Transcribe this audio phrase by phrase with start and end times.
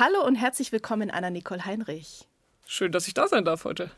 [0.00, 2.26] Hallo und herzlich willkommen, Anna-Nicole Heinrich.
[2.64, 3.90] Schön, dass ich da sein darf heute.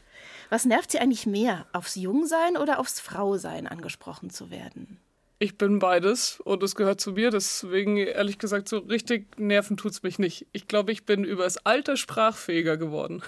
[0.50, 4.98] Was nervt Sie eigentlich mehr, aufs Jungsein oder aufs Frausein angesprochen zu werden?
[5.38, 7.30] Ich bin beides und es gehört zu mir.
[7.30, 10.48] Deswegen, ehrlich gesagt, so richtig nerven tut es mich nicht.
[10.50, 13.22] Ich glaube, ich bin übers Alter sprachfähiger geworden.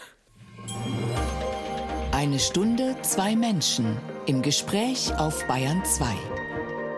[2.11, 3.96] Eine Stunde, zwei Menschen
[4.27, 6.06] im Gespräch auf Bayern 2.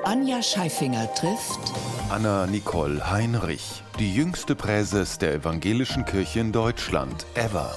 [0.04, 1.61] Anja Scheifinger trifft
[2.09, 7.74] Anna Nicole Heinrich, die jüngste Präses der Evangelischen Kirche in Deutschland ever.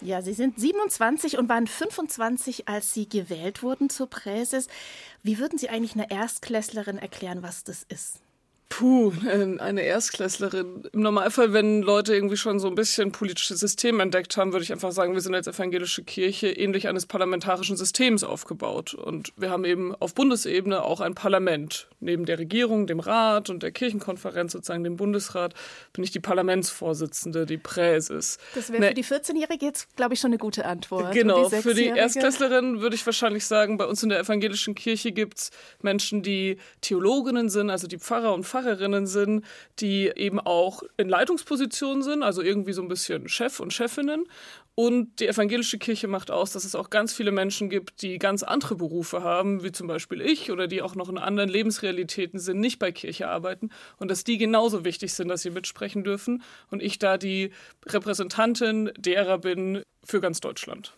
[0.00, 4.66] Ja, Sie sind 27 und waren 25, als Sie gewählt wurden zur Präses.
[5.22, 8.20] Wie würden Sie eigentlich einer Erstklässlerin erklären, was das ist?
[8.68, 10.82] Puh, ähm, eine Erstklässlerin.
[10.92, 14.72] Im Normalfall, wenn Leute irgendwie schon so ein bisschen politisches System entdeckt haben, würde ich
[14.72, 18.92] einfach sagen, wir sind als evangelische Kirche ähnlich eines parlamentarischen Systems aufgebaut.
[18.92, 21.88] Und wir haben eben auf Bundesebene auch ein Parlament.
[22.00, 25.54] Neben der Regierung, dem Rat und der Kirchenkonferenz, sozusagen dem Bundesrat,
[25.92, 28.38] bin ich die Parlamentsvorsitzende, die Präses.
[28.56, 31.14] Das wäre für die 14-Jährige jetzt, glaube ich, schon eine gute Antwort.
[31.14, 35.12] Genau, die für die Erstklässlerin würde ich wahrscheinlich sagen, bei uns in der evangelischen Kirche
[35.12, 35.50] gibt es
[35.82, 39.44] Menschen, die Theologinnen sind, also die Pfarrer und Pfarrer Pfarrerinnen sind,
[39.78, 44.24] die eben auch in Leitungspositionen sind, also irgendwie so ein bisschen Chef und Chefinnen.
[44.74, 48.42] Und die evangelische Kirche macht aus, dass es auch ganz viele Menschen gibt, die ganz
[48.42, 52.60] andere Berufe haben, wie zum Beispiel ich, oder die auch noch in anderen Lebensrealitäten sind,
[52.60, 53.70] nicht bei Kirche arbeiten.
[53.98, 56.42] Und dass die genauso wichtig sind, dass sie mitsprechen dürfen.
[56.70, 57.52] Und ich da die
[57.86, 60.92] Repräsentantin derer bin für ganz Deutschland.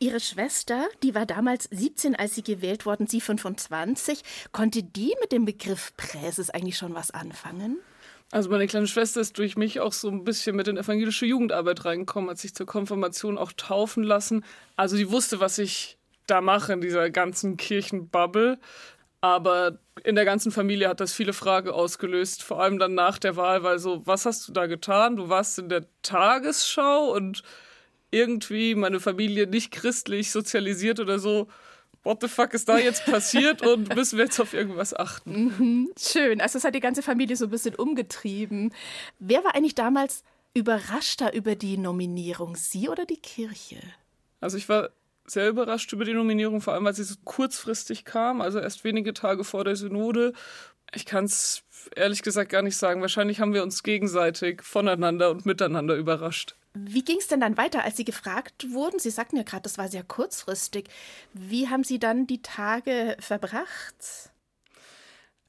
[0.00, 4.22] Ihre Schwester, die war damals 17, als sie gewählt worden, sie 25.
[4.52, 7.78] Konnte die mit dem Begriff Präses eigentlich schon was anfangen?
[8.30, 11.84] Also meine kleine Schwester ist durch mich auch so ein bisschen mit in evangelische Jugendarbeit
[11.84, 14.44] reingekommen, hat sich zur Konfirmation auch taufen lassen.
[14.76, 18.58] Also die wusste, was ich da mache in dieser ganzen Kirchenbubble.
[19.20, 23.34] Aber in der ganzen Familie hat das viele Fragen ausgelöst, vor allem dann nach der
[23.34, 25.16] Wahl, weil so, was hast du da getan?
[25.16, 27.42] Du warst in der Tagesschau und
[28.10, 31.48] irgendwie meine Familie nicht christlich sozialisiert oder so.
[32.04, 35.44] What the fuck ist da jetzt passiert und müssen wir jetzt auf irgendwas achten?
[35.58, 36.40] Mhm, schön.
[36.40, 38.72] Also es hat die ganze Familie so ein bisschen umgetrieben.
[39.18, 40.22] Wer war eigentlich damals
[40.54, 42.56] überraschter über die Nominierung?
[42.56, 43.78] Sie oder die Kirche?
[44.40, 44.90] Also ich war
[45.26, 49.12] sehr überrascht über die Nominierung, vor allem weil sie so kurzfristig kam, also erst wenige
[49.12, 50.32] Tage vor der Synode.
[50.94, 51.62] Ich kann es
[51.94, 53.00] ehrlich gesagt gar nicht sagen.
[53.00, 56.54] Wahrscheinlich haben wir uns gegenseitig voneinander und miteinander überrascht.
[56.74, 58.98] Wie ging es denn dann weiter, als Sie gefragt wurden?
[58.98, 60.88] Sie sagten ja gerade, das war sehr kurzfristig.
[61.32, 64.30] Wie haben Sie dann die Tage verbracht?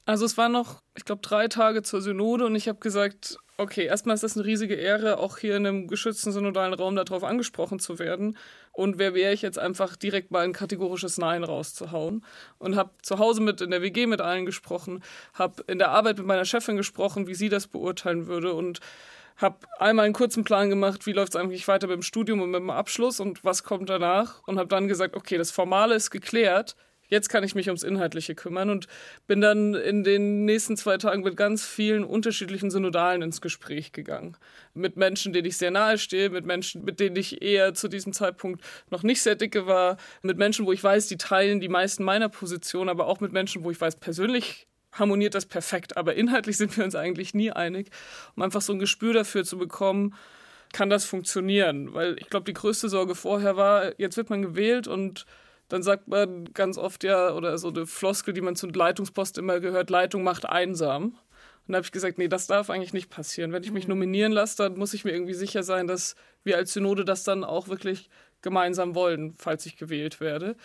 [0.05, 3.85] Also es waren noch, ich glaube, drei Tage zur Synode und ich habe gesagt, okay,
[3.85, 7.77] erstmal ist das eine riesige Ehre, auch hier in einem geschützten synodalen Raum darauf angesprochen
[7.77, 8.37] zu werden.
[8.71, 12.23] Und wer wäre ich jetzt einfach direkt mal ein kategorisches Nein rauszuhauen?
[12.57, 15.03] Und habe zu Hause mit in der WG mit allen gesprochen,
[15.33, 18.53] habe in der Arbeit mit meiner Chefin gesprochen, wie sie das beurteilen würde.
[18.53, 18.79] Und
[19.37, 22.51] habe einmal einen kurzen Plan gemacht, wie läuft es eigentlich weiter mit dem Studium und
[22.51, 24.41] mit dem Abschluss und was kommt danach.
[24.45, 26.75] Und habe dann gesagt, okay, das Formale ist geklärt,
[27.09, 28.87] jetzt kann ich mich ums Inhaltliche kümmern und
[29.27, 34.37] bin dann in den nächsten zwei Tagen mit ganz vielen unterschiedlichen Synodalen ins Gespräch gegangen.
[34.73, 38.13] Mit Menschen, denen ich sehr nahe stehe, mit Menschen, mit denen ich eher zu diesem
[38.13, 42.03] Zeitpunkt noch nicht sehr dicke war, mit Menschen, wo ich weiß, die teilen die meisten
[42.03, 46.57] meiner Position, aber auch mit Menschen, wo ich weiß, persönlich harmoniert das perfekt, aber inhaltlich
[46.57, 47.89] sind wir uns eigentlich nie einig,
[48.35, 50.15] um einfach so ein Gespür dafür zu bekommen,
[50.73, 51.93] kann das funktionieren?
[51.93, 55.25] Weil ich glaube, die größte Sorge vorher war, jetzt wird man gewählt und
[55.69, 59.59] dann sagt man ganz oft ja, oder so eine Floskel, die man zu Leitungspost immer
[59.59, 61.17] gehört, Leitung macht einsam.
[61.67, 63.53] Und da habe ich gesagt, nee, das darf eigentlich nicht passieren.
[63.53, 66.73] Wenn ich mich nominieren lasse, dann muss ich mir irgendwie sicher sein, dass wir als
[66.73, 68.09] Synode das dann auch wirklich
[68.41, 70.55] gemeinsam wollen, falls ich gewählt werde.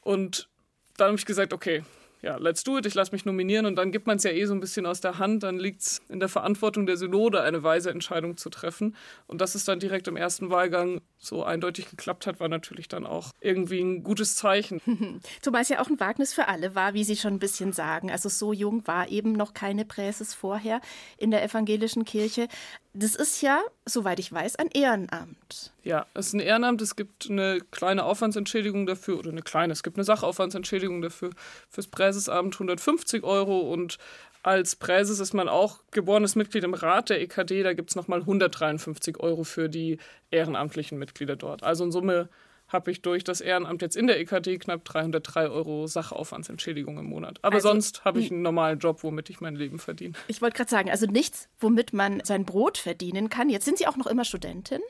[0.00, 0.48] Und
[0.96, 1.84] dann habe ich gesagt, okay,
[2.22, 4.44] ja, let's do it, ich lasse mich nominieren und dann gibt man es ja eh
[4.44, 7.62] so ein bisschen aus der Hand, dann liegt es in der Verantwortung der Synode, eine
[7.62, 8.96] weise Entscheidung zu treffen.
[9.26, 13.06] Und dass es dann direkt im ersten Wahlgang so eindeutig geklappt hat, war natürlich dann
[13.06, 14.80] auch irgendwie ein gutes Zeichen.
[15.42, 18.10] Zumal es ja auch ein Wagnis für alle war, wie Sie schon ein bisschen sagen.
[18.10, 20.80] Also so jung war eben noch keine Präses vorher
[21.16, 22.48] in der evangelischen Kirche.
[22.94, 25.72] Das ist ja, soweit ich weiß, ein Ehrenamt.
[25.82, 26.82] Ja, es ist ein Ehrenamt.
[26.82, 31.30] Es gibt eine kleine Aufwandsentschädigung dafür, oder eine kleine, es gibt eine Sachaufwandsentschädigung dafür.
[31.70, 33.98] Fürs Präsesamt 150 Euro und
[34.42, 37.62] als Präses ist man auch geborenes Mitglied im Rat der EKD.
[37.62, 39.98] Da gibt es nochmal 153 Euro für die
[40.30, 41.62] ehrenamtlichen Mitglieder dort.
[41.62, 42.28] Also in Summe
[42.68, 47.38] habe ich durch das Ehrenamt jetzt in der EKD knapp 303 Euro Sachaufwandsentschädigung im Monat.
[47.42, 50.14] Aber also, sonst habe ich einen normalen Job, womit ich mein Leben verdiene.
[50.28, 53.48] Ich wollte gerade sagen, also nichts, womit man sein Brot verdienen kann.
[53.48, 54.80] Jetzt sind Sie auch noch immer Studentin?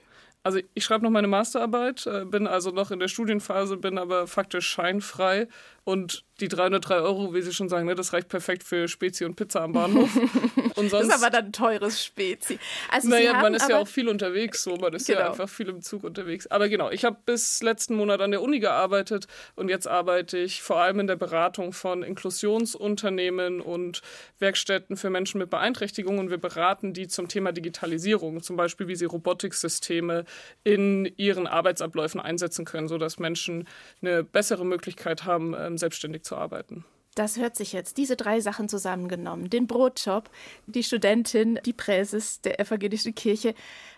[0.44, 4.26] Also ich schreibe noch meine Masterarbeit, äh, bin also noch in der Studienphase, bin aber
[4.26, 5.48] faktisch scheinfrei
[5.88, 9.36] Und die 303 Euro, wie Sie schon sagen, ne, das reicht perfekt für Spezi und
[9.36, 10.14] Pizza am Bahnhof.
[10.76, 12.60] Und sonst, das ist aber dann ein teures Spezi.
[12.88, 15.20] Also naja, man ist ja auch viel unterwegs, so man ist genau.
[15.20, 16.46] ja einfach viel im Zug unterwegs.
[16.46, 19.26] Aber genau, ich habe bis letzten Monat an der Uni gearbeitet
[19.56, 24.02] und jetzt arbeite ich vor allem in der Beratung von Inklusionsunternehmen und
[24.38, 26.20] Werkstätten für Menschen mit Beeinträchtigungen.
[26.20, 30.26] Und wir beraten die zum Thema Digitalisierung, zum Beispiel wie sie Robotiksysteme
[30.62, 33.66] in ihren Arbeitsabläufen einsetzen können, sodass Menschen
[34.00, 36.84] eine bessere Möglichkeit haben, ähm, selbstständig zu arbeiten.
[37.14, 40.30] Das hört sich jetzt, diese drei Sachen zusammengenommen, den Brotjob,
[40.66, 43.54] die Studentin, die Präses der evangelischen Kirche,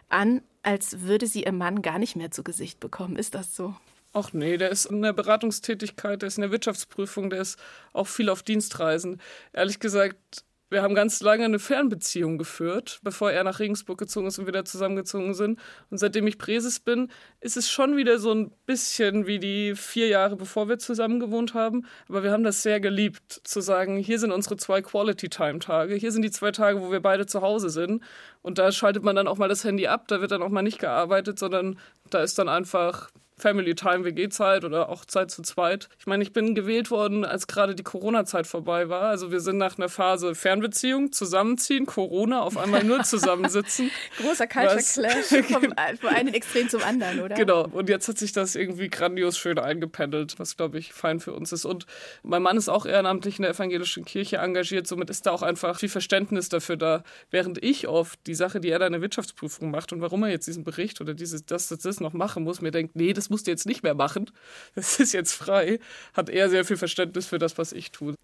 [0.09, 3.17] an, als würde sie ihr Mann gar nicht mehr zu Gesicht bekommen.
[3.17, 3.75] Ist das so?
[4.13, 7.59] Ach nee, der ist in der Beratungstätigkeit, der ist in der Wirtschaftsprüfung, der ist
[7.93, 9.21] auch viel auf Dienstreisen.
[9.53, 14.39] Ehrlich gesagt, wir haben ganz lange eine Fernbeziehung geführt, bevor er nach Regensburg gezogen ist
[14.39, 15.59] und wir da zusammengezogen sind.
[15.91, 17.09] Und seitdem ich Präses bin,
[17.41, 21.55] ist es schon wieder so ein bisschen wie die vier Jahre, bevor wir zusammen gewohnt
[21.55, 21.87] haben.
[22.09, 25.95] Aber wir haben das sehr geliebt, zu sagen, hier sind unsere zwei Quality-Time-Tage.
[25.97, 28.03] Hier sind die zwei Tage, wo wir beide zu Hause sind.
[28.43, 30.07] Und da schaltet man dann auch mal das Handy ab.
[30.07, 31.79] Da wird dann auch mal nicht gearbeitet, sondern
[32.11, 35.89] da ist dann einfach Family Time, WG-Zeit oder auch Zeit zu zweit.
[35.99, 39.03] Ich meine, ich bin gewählt worden, als gerade die Corona-Zeit vorbei war.
[39.03, 43.91] Also wir sind nach einer Phase Fernbeziehung, zusammenziehen, Corona, auf einmal nur zusammensitzen.
[44.19, 45.63] Großer Culture Clash vom,
[46.01, 47.35] vom einen Extrem zum anderen, oder?
[47.35, 47.67] Genau.
[47.67, 51.53] Und jetzt hat sich das irgendwie grandios schön eingependelt, was, glaube ich, fein für uns
[51.53, 51.65] ist.
[51.65, 51.87] Und
[52.23, 54.87] mein Mann ist auch ehrenamtlich in der evangelischen Kirche engagiert.
[54.87, 57.03] Somit ist da auch einfach viel Verständnis dafür da.
[57.31, 60.31] Während ich oft die Sache, die er da in der Wirtschaftsprüfung macht und warum er
[60.31, 63.30] jetzt diesen Bericht oder dieses, das, das, das noch machen muss, mir denkt, nee, das
[63.31, 64.31] musst du jetzt nicht mehr machen.
[64.75, 65.79] Das ist jetzt frei.
[66.15, 68.15] Hat er sehr viel Verständnis für das, was ich tue.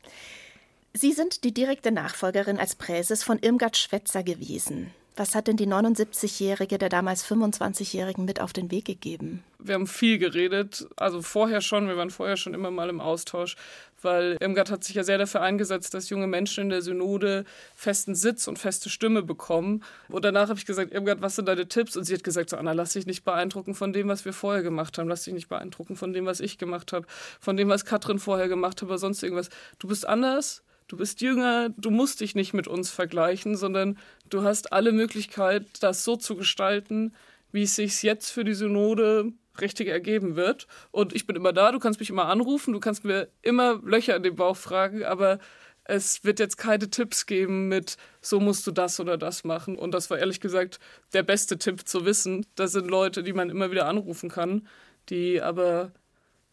[0.93, 4.93] Sie sind die direkte Nachfolgerin als Präses von Irmgard Schwetzer gewesen.
[5.19, 9.43] Was hat denn die 79-Jährige der damals 25-Jährigen mit auf den Weg gegeben?
[9.59, 13.57] Wir haben viel geredet, also vorher schon, wir waren vorher schon immer mal im Austausch,
[14.03, 18.15] weil Irmgard hat sich ja sehr dafür eingesetzt, dass junge Menschen in der Synode festen
[18.15, 19.83] Sitz und feste Stimme bekommen.
[20.11, 21.97] Und danach habe ich gesagt, Irmgard, was sind deine Tipps?
[21.97, 24.63] Und sie hat gesagt, so Anna, lass dich nicht beeindrucken von dem, was wir vorher
[24.63, 25.09] gemacht haben.
[25.09, 27.07] Lass dich nicht beeindrucken von dem, was ich gemacht habe,
[27.41, 29.49] von dem, was Katrin vorher gemacht hat oder sonst irgendwas.
[29.79, 33.99] Du bist anders, du bist jünger, du musst dich nicht mit uns vergleichen, sondern
[34.31, 37.15] du hast alle Möglichkeit, das so zu gestalten,
[37.53, 40.67] wie es sich jetzt für die Synode richtig ergeben wird.
[40.91, 44.17] Und ich bin immer da, du kannst mich immer anrufen, du kannst mir immer Löcher
[44.17, 45.39] in den Bauch fragen, aber
[45.85, 49.77] es wird jetzt keine Tipps geben mit, so musst du das oder das machen.
[49.79, 50.81] Und das war ehrlich gesagt
[51.13, 52.45] der beste Tipp zu wissen.
[52.57, 54.67] Das sind Leute, die man immer wieder anrufen kann,
[55.09, 55.93] die aber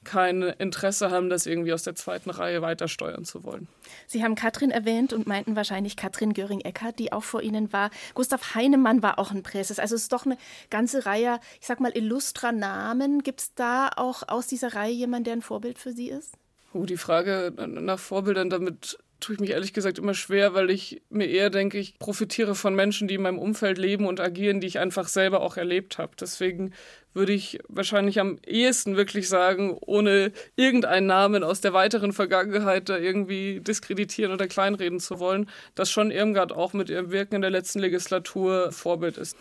[0.03, 3.67] kein Interesse haben, das irgendwie aus der zweiten Reihe weiter steuern zu wollen.
[4.07, 7.89] Sie haben Katrin erwähnt und meinten wahrscheinlich Katrin Göring-Eckardt, die auch vor Ihnen war.
[8.13, 9.79] Gustav Heinemann war auch ein Präses.
[9.79, 10.37] Also es ist doch eine
[10.69, 13.23] ganze Reihe, ich sag mal, illustrer Namen.
[13.23, 16.33] Gibt es da auch aus dieser Reihe jemanden, der ein Vorbild für Sie ist?
[16.73, 21.01] Oh, die Frage nach Vorbildern, damit tue ich mich ehrlich gesagt immer schwer, weil ich
[21.09, 24.67] mir eher denke, ich profitiere von Menschen, die in meinem Umfeld leben und agieren, die
[24.67, 26.13] ich einfach selber auch erlebt habe.
[26.19, 26.73] Deswegen
[27.13, 32.97] würde ich wahrscheinlich am ehesten wirklich sagen, ohne irgendeinen Namen aus der weiteren Vergangenheit da
[32.97, 37.51] irgendwie diskreditieren oder kleinreden zu wollen, dass schon Irmgard auch mit ihrem Wirken in der
[37.51, 39.37] letzten Legislatur Vorbild ist.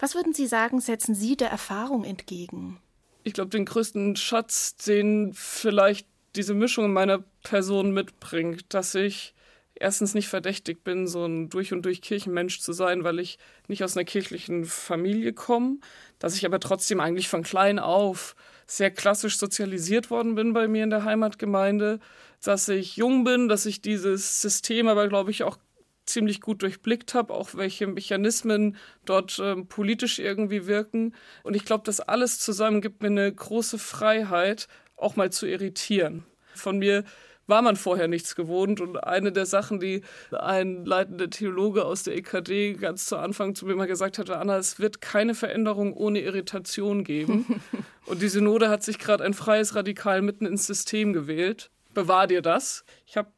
[0.00, 2.78] Was würden Sie sagen, setzen Sie der Erfahrung entgegen?
[3.22, 9.34] Ich glaube, den größten Schatz, den vielleicht diese Mischung in meiner Person mitbringt, dass ich
[9.74, 13.38] erstens nicht verdächtig bin, so ein durch und durch Kirchenmensch zu sein, weil ich
[13.68, 15.78] nicht aus einer kirchlichen Familie komme,
[16.18, 18.36] dass ich aber trotzdem eigentlich von klein auf
[18.66, 22.00] sehr klassisch sozialisiert worden bin bei mir in der Heimatgemeinde,
[22.42, 25.58] dass ich jung bin, dass ich dieses System aber, glaube ich, auch
[26.06, 28.76] ziemlich gut durchblickt habe, auch welche Mechanismen
[29.06, 31.14] dort äh, politisch irgendwie wirken.
[31.42, 36.24] Und ich glaube, das alles zusammen gibt mir eine große Freiheit, auch mal zu irritieren.
[36.54, 37.04] Von mir
[37.46, 38.80] war man vorher nichts gewohnt.
[38.80, 43.66] Und eine der Sachen, die ein leitender Theologe aus der EKD ganz zu Anfang zu
[43.66, 47.62] mir mal gesagt hatte, Anna, es wird keine Veränderung ohne Irritation geben.
[48.06, 51.70] und die Synode hat sich gerade ein freies Radikal mitten ins System gewählt.
[51.92, 52.84] Bewahr dir das.
[53.06, 53.30] Ich habe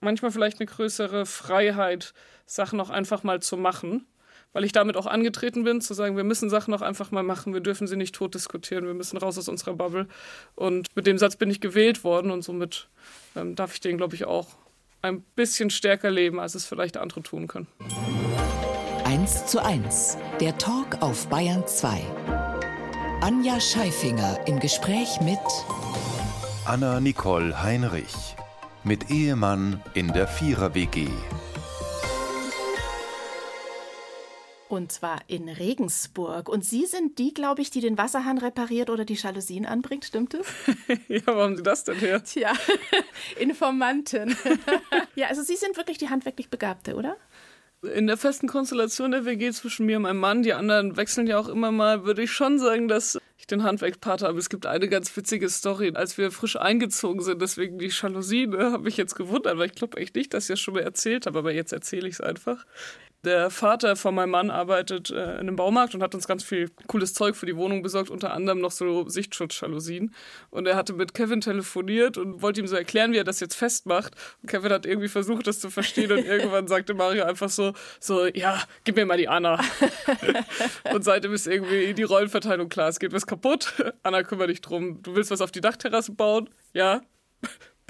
[0.00, 2.12] manchmal vielleicht eine größere Freiheit,
[2.46, 4.06] Sachen auch einfach mal zu machen
[4.52, 7.54] weil ich damit auch angetreten bin, zu sagen, wir müssen Sachen auch einfach mal machen,
[7.54, 10.06] wir dürfen sie nicht tot diskutieren, wir müssen raus aus unserer Bubble.
[10.54, 12.88] Und mit dem Satz bin ich gewählt worden und somit
[13.36, 14.48] ähm, darf ich den, glaube ich, auch
[15.00, 17.66] ein bisschen stärker leben, als es vielleicht andere tun können.
[19.04, 22.00] 1 zu 1, der Talk auf Bayern 2.
[23.20, 25.38] Anja Scheifinger im Gespräch mit
[26.64, 28.36] Anna Nicole Heinrich
[28.84, 31.06] mit Ehemann in der Vierer-WG.
[34.72, 36.48] Und zwar in Regensburg.
[36.48, 40.32] Und Sie sind die, glaube ich, die den Wasserhahn repariert oder die Jalousien anbringt, stimmt
[40.32, 40.46] es?
[41.08, 42.24] ja, warum haben Sie das denn her?
[42.24, 42.54] Tja,
[43.38, 44.34] Informanten.
[45.14, 47.18] ja, also Sie sind wirklich die handwerklich Begabte, oder?
[47.82, 51.38] In der festen Konstellation der WG zwischen mir und meinem Mann, die anderen wechseln ja
[51.38, 54.38] auch immer mal, würde ich schon sagen, dass ich den Handwerkspart habe.
[54.38, 55.92] Es gibt eine ganz witzige Story.
[55.94, 59.74] Als wir frisch eingezogen sind, deswegen die Jalousien, ne, habe ich jetzt gewundert, weil ich
[59.74, 62.20] glaube echt nicht, dass ich das schon mal erzählt habe, aber jetzt erzähle ich es
[62.22, 62.64] einfach.
[63.24, 66.70] Der Vater von meinem Mann arbeitet äh, in einem Baumarkt und hat uns ganz viel
[66.88, 70.12] cooles Zeug für die Wohnung besorgt, unter anderem noch so Sichtschutzjalousien.
[70.50, 73.54] Und er hatte mit Kevin telefoniert und wollte ihm so erklären, wie er das jetzt
[73.54, 74.16] festmacht.
[74.42, 78.26] Und Kevin hat irgendwie versucht, das zu verstehen und irgendwann sagte Mario einfach so, so,
[78.26, 79.60] ja, gib mir mal die Anna.
[80.92, 82.88] und seitdem ist irgendwie die Rollenverteilung klar.
[82.88, 83.72] Es geht was kaputt.
[84.02, 85.00] Anna, kümmere dich drum.
[85.02, 86.50] Du willst was auf die Dachterrasse bauen?
[86.72, 87.02] Ja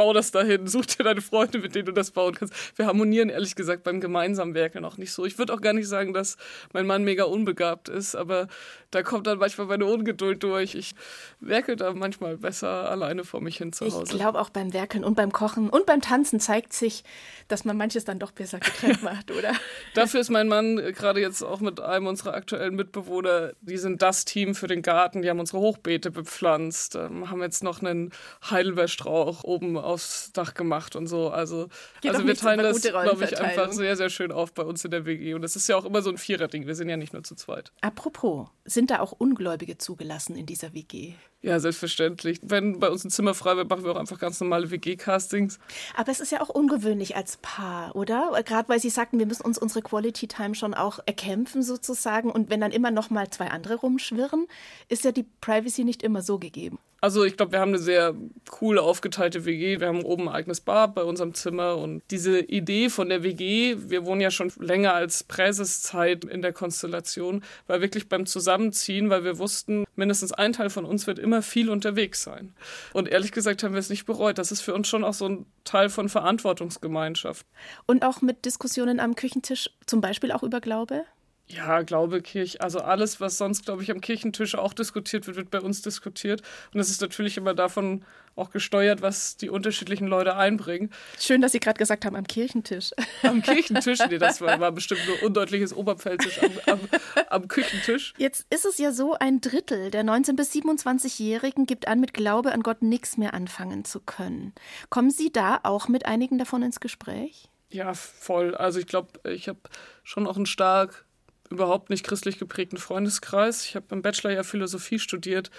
[0.02, 2.54] bau das dahin, such dir deine Freunde, mit denen du das bauen kannst.
[2.76, 5.24] Wir harmonieren ehrlich gesagt beim gemeinsamen Werkeln auch nicht so.
[5.24, 6.36] Ich würde auch gar nicht sagen, dass
[6.72, 8.48] mein Mann mega unbegabt ist, aber
[8.90, 10.74] da kommt dann manchmal meine Ungeduld durch.
[10.74, 10.94] Ich
[11.40, 14.02] werkel da manchmal besser alleine vor mich hin zu Hause.
[14.04, 17.04] Ich glaube auch beim Werkeln und beim Kochen und beim Tanzen zeigt sich,
[17.48, 19.52] dass man manches dann doch besser getrennt macht, oder?
[19.94, 24.24] Dafür ist mein Mann gerade jetzt auch mit einem unserer aktuellen Mitbewohner, die sind das
[24.24, 28.10] Team für den Garten, die haben unsere Hochbeete bepflanzt, ähm, haben jetzt noch einen
[28.50, 31.30] Heidelbeerstrauch oben aufs Dach gemacht und so.
[31.30, 31.68] Also,
[32.04, 35.06] also wir teilen das, glaube ich, einfach sehr, sehr schön auf bei uns in der
[35.06, 35.34] WG.
[35.34, 36.66] Und das ist ja auch immer so ein Viererding.
[36.66, 37.72] Wir sind ja nicht nur zu zweit.
[37.80, 41.14] Apropos, sind da auch Ungläubige zugelassen in dieser WG?
[41.42, 42.38] Ja, selbstverständlich.
[42.42, 45.58] Wenn bei uns ein Zimmer frei wird, machen wir auch einfach ganz normale WG-Castings.
[45.96, 48.40] Aber es ist ja auch ungewöhnlich als Paar, oder?
[48.44, 52.30] Gerade weil Sie sagten, wir müssen uns unsere Quality Time schon auch erkämpfen sozusagen.
[52.30, 54.46] Und wenn dann immer noch mal zwei andere rumschwirren,
[54.88, 56.78] ist ja die Privacy nicht immer so gegeben.
[57.02, 58.14] Also ich glaube, wir haben eine sehr
[58.60, 59.80] cool aufgeteilte WG.
[59.80, 63.74] Wir haben oben ein eigenes Bad bei unserem Zimmer und diese Idee von der WG,
[63.88, 69.24] wir wohnen ja schon länger als Präseszeit in der Konstellation, war wirklich beim Zusammenziehen, weil
[69.24, 72.54] wir wussten, mindestens ein Teil von uns wird immer viel unterwegs sein.
[72.92, 74.36] Und ehrlich gesagt haben wir es nicht bereut.
[74.36, 77.46] Das ist für uns schon auch so ein Teil von Verantwortungsgemeinschaft.
[77.86, 81.04] Und auch mit Diskussionen am Küchentisch, zum Beispiel auch über Glaube?
[81.52, 85.50] Ja, Glaube, Kirche, also alles, was sonst, glaube ich, am Kirchentisch auch diskutiert wird, wird
[85.50, 86.40] bei uns diskutiert.
[86.72, 88.04] Und es ist natürlich immer davon
[88.36, 90.90] auch gesteuert, was die unterschiedlichen Leute einbringen.
[91.20, 92.92] Schön, dass Sie gerade gesagt haben, am Kirchentisch.
[93.22, 93.98] Am Kirchentisch?
[94.08, 96.80] Nee, das war, war bestimmt nur undeutliches Oberpfälzisch am, am,
[97.28, 98.14] am Küchentisch.
[98.16, 102.52] Jetzt ist es ja so, ein Drittel der 19- bis 27-Jährigen gibt an, mit Glaube
[102.52, 104.54] an Gott nichts mehr anfangen zu können.
[104.88, 107.50] Kommen Sie da auch mit einigen davon ins Gespräch?
[107.68, 108.54] Ja, voll.
[108.54, 109.60] Also ich glaube, ich habe
[110.02, 111.04] schon auch einen stark
[111.52, 113.64] überhaupt nicht christlich geprägten Freundeskreis.
[113.64, 115.50] Ich habe im Bachelor ja Philosophie studiert.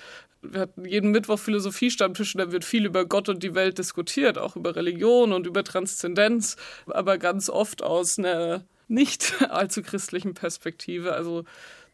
[0.41, 4.37] Wir hatten jeden Mittwoch Philosophie-Stammtisch und da wird viel über Gott und die Welt diskutiert,
[4.37, 6.57] auch über Religion und über Transzendenz,
[6.87, 11.13] aber ganz oft aus einer nicht allzu christlichen Perspektive.
[11.13, 11.45] Also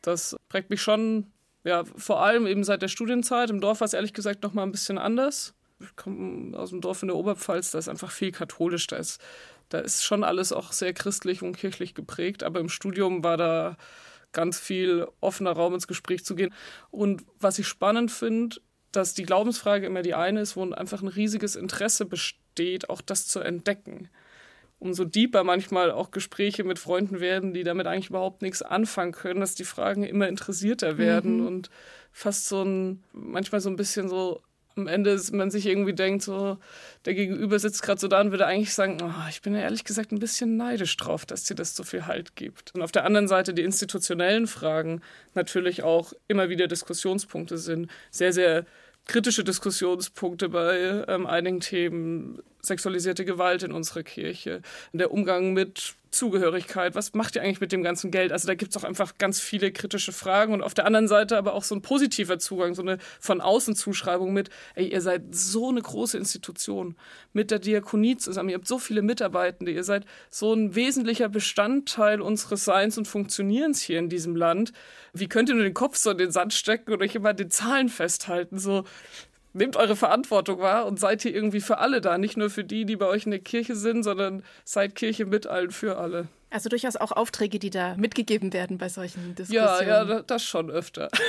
[0.01, 1.27] das prägt mich schon,
[1.63, 3.49] ja, vor allem eben seit der Studienzeit.
[3.49, 5.53] Im Dorf war es ehrlich gesagt noch mal ein bisschen anders.
[5.79, 9.21] Ich komme aus dem Dorf in der Oberpfalz, da ist einfach viel katholisch, da ist
[9.69, 13.77] da ist schon alles auch sehr christlich und kirchlich geprägt, aber im Studium war da
[14.31, 16.53] ganz viel offener Raum ins Gespräch zu gehen.
[16.91, 18.57] Und was ich spannend finde,
[18.91, 23.27] dass die Glaubensfrage immer die eine ist, wo einfach ein riesiges Interesse besteht, auch das
[23.27, 24.09] zu entdecken.
[24.79, 29.41] Umso deeper manchmal auch Gespräche mit Freunden werden, die damit eigentlich überhaupt nichts anfangen können,
[29.41, 31.47] dass die Fragen immer interessierter werden mhm.
[31.47, 31.69] und
[32.11, 34.41] fast so ein, manchmal so ein bisschen so
[34.79, 36.57] am Ende man sich irgendwie denkt, so,
[37.05, 39.83] der Gegenüber sitzt gerade so da und würde eigentlich sagen, oh, ich bin ja ehrlich
[39.83, 42.73] gesagt ein bisschen neidisch drauf, dass dir das so viel Halt gibt.
[42.75, 45.01] Und auf der anderen Seite die institutionellen Fragen
[45.33, 47.89] natürlich auch immer wieder Diskussionspunkte sind.
[48.11, 48.65] Sehr, sehr
[49.05, 54.61] kritische Diskussionspunkte bei ähm, einigen Themen, sexualisierte Gewalt in unserer Kirche,
[54.93, 58.31] der Umgang mit Zugehörigkeit, was macht ihr eigentlich mit dem ganzen Geld?
[58.31, 61.37] Also da gibt es auch einfach ganz viele kritische Fragen und auf der anderen Seite
[61.37, 65.23] aber auch so ein positiver Zugang, so eine von außen Zuschreibung mit, ey, ihr seid
[65.31, 66.95] so eine große Institution
[67.33, 72.21] mit der Diakonie zusammen, ihr habt so viele Mitarbeitende, ihr seid so ein wesentlicher Bestandteil
[72.21, 74.73] unseres Seins und Funktionierens hier in diesem Land.
[75.13, 77.37] Wie könnt ihr nur den Kopf so in den Sand stecken und euch immer an
[77.37, 78.57] den Zahlen festhalten?
[78.57, 78.83] So,
[79.53, 82.17] nehmt eure Verantwortung wahr und seid hier irgendwie für alle da.
[82.17, 85.47] Nicht nur für die, die bei euch in der Kirche sind, sondern seid Kirche mit
[85.47, 86.27] allen für alle.
[86.51, 89.87] Also durchaus auch Aufträge, die da mitgegeben werden bei solchen Diskussionen.
[89.87, 91.09] Ja, ja, das schon öfter.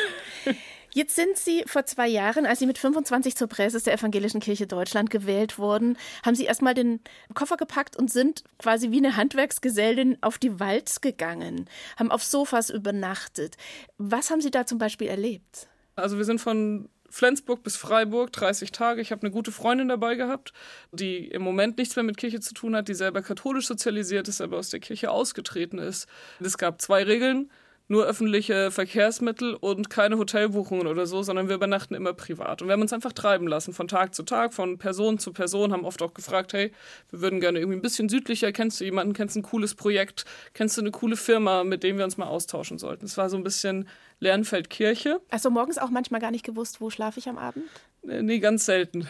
[0.92, 4.66] Jetzt sind Sie vor zwei Jahren, als Sie mit 25 zur Präses der Evangelischen Kirche
[4.66, 7.00] Deutschland gewählt wurden, haben Sie erstmal den
[7.34, 12.70] Koffer gepackt und sind quasi wie eine Handwerksgesellin auf die Walz gegangen, haben auf Sofas
[12.70, 13.56] übernachtet.
[13.98, 15.68] Was haben Sie da zum Beispiel erlebt?
[15.94, 19.00] Also wir sind von Flensburg bis Freiburg, 30 Tage.
[19.00, 20.52] Ich habe eine gute Freundin dabei gehabt,
[20.92, 24.40] die im Moment nichts mehr mit Kirche zu tun hat, die selber katholisch sozialisiert ist,
[24.40, 26.08] aber aus der Kirche ausgetreten ist.
[26.40, 27.50] Es gab zwei Regeln.
[27.90, 32.62] Nur öffentliche Verkehrsmittel und keine Hotelbuchungen oder so, sondern wir übernachten immer privat.
[32.62, 35.72] Und wir haben uns einfach treiben lassen, von Tag zu Tag, von Person zu Person,
[35.72, 36.70] haben oft auch gefragt, hey,
[37.10, 40.24] wir würden gerne irgendwie ein bisschen südlicher, kennst du jemanden, kennst du ein cooles Projekt,
[40.54, 43.06] kennst du eine coole Firma, mit dem wir uns mal austauschen sollten.
[43.06, 43.88] Es war so ein bisschen
[44.20, 45.20] Lernfeldkirche.
[45.28, 47.64] Also morgens auch manchmal gar nicht gewusst, wo schlafe ich am Abend?
[48.04, 49.08] Nee, ganz selten.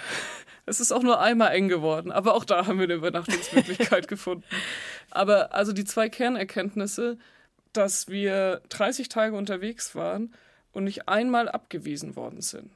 [0.64, 4.44] Es ist auch nur einmal eng geworden, aber auch da haben wir eine Übernachtungsmöglichkeit gefunden.
[5.10, 7.18] Aber also die zwei Kernerkenntnisse,
[7.72, 10.34] dass wir 30 Tage unterwegs waren
[10.72, 12.70] und nicht einmal abgewiesen worden sind.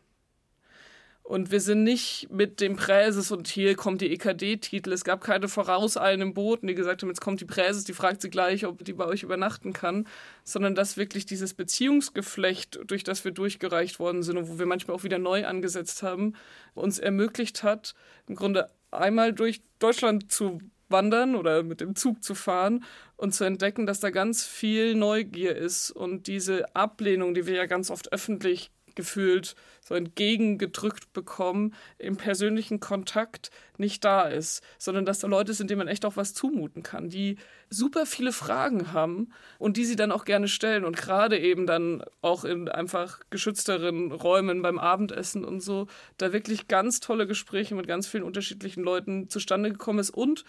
[1.24, 4.92] Und wir sind nicht mit dem Präses und hier kommt die EKD-Titel.
[4.92, 8.28] Es gab keine vorauseilenden Boten, die gesagt haben, jetzt kommt die Präses, die fragt sie
[8.28, 10.06] gleich, ob die bei euch übernachten kann.
[10.44, 14.98] Sondern dass wirklich dieses Beziehungsgeflecht, durch das wir durchgereicht worden sind und wo wir manchmal
[14.98, 16.34] auch wieder neu angesetzt haben,
[16.74, 17.94] uns ermöglicht hat,
[18.28, 20.60] im Grunde einmal durch Deutschland zu
[20.94, 22.84] wandern oder mit dem Zug zu fahren
[23.16, 27.66] und zu entdecken, dass da ganz viel Neugier ist und diese Ablehnung, die wir ja
[27.66, 35.18] ganz oft öffentlich gefühlt so entgegengedrückt bekommen, im persönlichen Kontakt nicht da ist, sondern dass
[35.18, 37.36] da Leute sind, denen man echt auch was zumuten kann, die
[37.68, 42.02] super viele Fragen haben und die sie dann auch gerne stellen und gerade eben dann
[42.22, 45.86] auch in einfach geschützteren Räumen beim Abendessen und so,
[46.16, 50.44] da wirklich ganz tolle Gespräche mit ganz vielen unterschiedlichen Leuten zustande gekommen ist und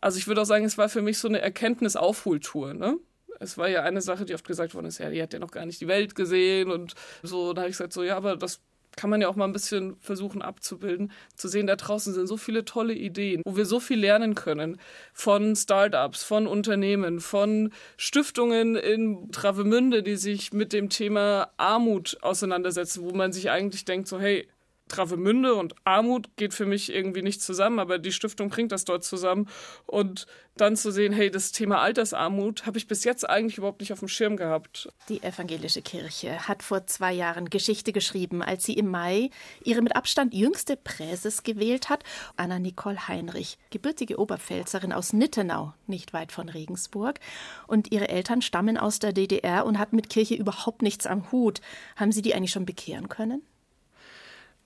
[0.00, 2.98] also ich würde auch sagen, es war für mich so eine Erkenntnisaufholtour, ne?
[3.40, 5.50] es war ja eine Sache, die oft gesagt worden ist, ja, die hat ja noch
[5.50, 7.52] gar nicht die Welt gesehen und so.
[7.52, 8.60] Da habe ich gesagt, so, ja, aber das
[8.96, 12.36] kann man ja auch mal ein bisschen versuchen abzubilden, zu sehen, da draußen sind so
[12.36, 14.78] viele tolle Ideen, wo wir so viel lernen können
[15.12, 23.04] von Startups, von Unternehmen, von Stiftungen in Travemünde, die sich mit dem Thema Armut auseinandersetzen,
[23.04, 24.48] wo man sich eigentlich denkt, so hey,
[24.90, 29.04] Travemünde und Armut geht für mich irgendwie nicht zusammen, aber die Stiftung bringt das dort
[29.04, 29.48] zusammen.
[29.86, 33.92] Und dann zu sehen, hey, das Thema Altersarmut habe ich bis jetzt eigentlich überhaupt nicht
[33.92, 34.88] auf dem Schirm gehabt.
[35.08, 39.30] Die evangelische Kirche hat vor zwei Jahren Geschichte geschrieben, als sie im Mai
[39.64, 42.04] ihre mit Abstand jüngste Präses gewählt hat,
[42.36, 47.20] Anna Nicole Heinrich, gebürtige Oberpfälzerin aus Nittenau, nicht weit von Regensburg.
[47.66, 51.60] Und ihre Eltern stammen aus der DDR und hatten mit Kirche überhaupt nichts am Hut.
[51.96, 53.42] Haben Sie die eigentlich schon bekehren können?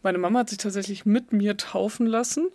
[0.05, 2.51] Meine Mama hat sich tatsächlich mit mir taufen lassen.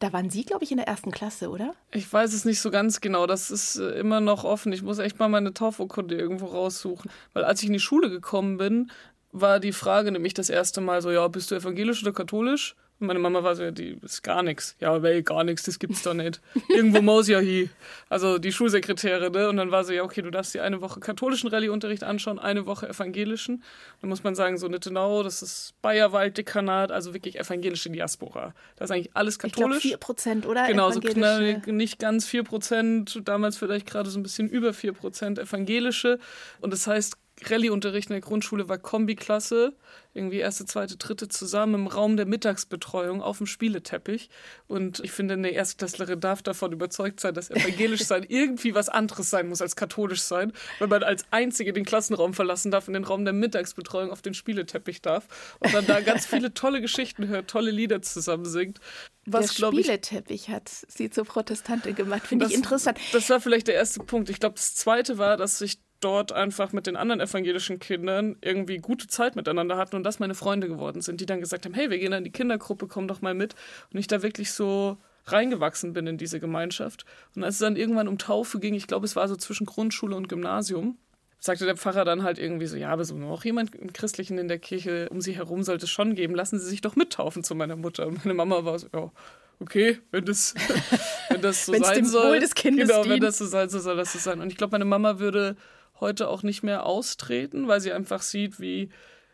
[0.00, 1.74] Da waren Sie, glaube ich, in der ersten Klasse, oder?
[1.92, 3.26] Ich weiß es nicht so ganz genau.
[3.26, 4.70] Das ist äh, immer noch offen.
[4.72, 7.10] Ich muss echt mal meine Taufurkunde irgendwo raussuchen.
[7.32, 8.90] Weil als ich in die Schule gekommen bin,
[9.32, 12.76] war die Frage nämlich das erste Mal so, ja, bist du evangelisch oder katholisch?
[13.00, 14.76] Und meine Mama war so, ja, die ist gar nichts.
[14.78, 16.40] Ja, weil gar nichts, das gibt's doch nicht.
[16.68, 17.70] Irgendwo muss ja hier.
[18.10, 19.48] Also die Schulsekretärin, ne?
[19.48, 22.66] Und dann war sie, ja, okay, du darfst dir eine Woche katholischen Rallyeunterricht anschauen, eine
[22.66, 23.62] Woche evangelischen.
[24.02, 28.54] Dann muss man sagen, so Nittenau, das ist Bayerwald-Dekanat, also wirklich evangelische Diaspora.
[28.76, 29.78] Das ist eigentlich alles katholisch.
[29.78, 30.66] Ich glaub, 4 Prozent, oder?
[30.66, 34.92] Genau, so knapp, nicht ganz 4 Prozent, damals vielleicht gerade so ein bisschen über 4
[34.92, 36.18] Prozent evangelische.
[36.60, 39.74] Und das heißt, Rallyeunterricht in der Grundschule war Kombiklasse,
[40.12, 44.28] irgendwie erste, zweite, dritte zusammen im Raum der Mittagsbetreuung auf dem Spieleteppich.
[44.66, 49.30] Und ich finde, eine Erstklässlerin darf davon überzeugt sein, dass evangelisch sein irgendwie was anderes
[49.30, 53.04] sein muss als katholisch sein, weil man als Einzige den Klassenraum verlassen darf und den
[53.04, 57.48] Raum der Mittagsbetreuung auf den Spieleteppich darf und dann da ganz viele tolle Geschichten hört,
[57.48, 58.80] tolle Lieder zusammen singt.
[59.26, 62.98] Was, der Spieleteppich ich, hat sie zur Protestantin gemacht, finde ich interessant.
[63.12, 64.28] Das war vielleicht der erste Punkt.
[64.30, 68.78] Ich glaube, das zweite war, dass ich dort einfach mit den anderen evangelischen Kindern irgendwie
[68.78, 71.90] gute Zeit miteinander hatten und das meine Freunde geworden sind, die dann gesagt haben, hey,
[71.90, 73.54] wir gehen in die Kindergruppe, komm doch mal mit.
[73.92, 77.04] Und ich da wirklich so reingewachsen bin in diese Gemeinschaft.
[77.34, 80.16] Und als es dann irgendwann um Taufe ging, ich glaube, es war so zwischen Grundschule
[80.16, 80.98] und Gymnasium,
[81.38, 84.48] sagte der Pfarrer dann halt irgendwie so, ja, aber so noch jemand im Christlichen in
[84.48, 87.54] der Kirche um sie herum sollte es schon geben, lassen Sie sich doch mittaufen zu
[87.54, 88.06] meiner Mutter.
[88.06, 89.10] Und meine Mama war so, ja,
[89.58, 90.54] okay, wenn das,
[91.30, 92.32] wenn das so sein dem soll.
[92.32, 93.14] Wohl des Kindes genau, dient.
[93.14, 94.40] wenn das so sein soll, soll das so sein.
[94.40, 95.56] Und ich glaube, meine Mama würde
[96.00, 98.90] heute auch nicht mehr austreten, weil sie einfach sieht, wie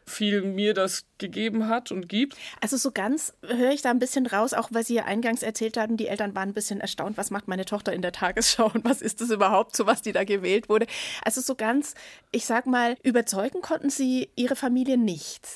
[0.08, 2.36] viel mir das gegeben hat und gibt.
[2.60, 5.76] Also so ganz höre ich da ein bisschen raus, auch weil Sie ja eingangs erzählt
[5.76, 8.84] haben, die Eltern waren ein bisschen erstaunt, was macht meine Tochter in der Tagesschau und
[8.84, 10.86] was ist das überhaupt, so was die da gewählt wurde.
[11.24, 11.94] Also so ganz,
[12.30, 15.46] ich sag mal, überzeugen konnten Sie Ihre Familie nicht.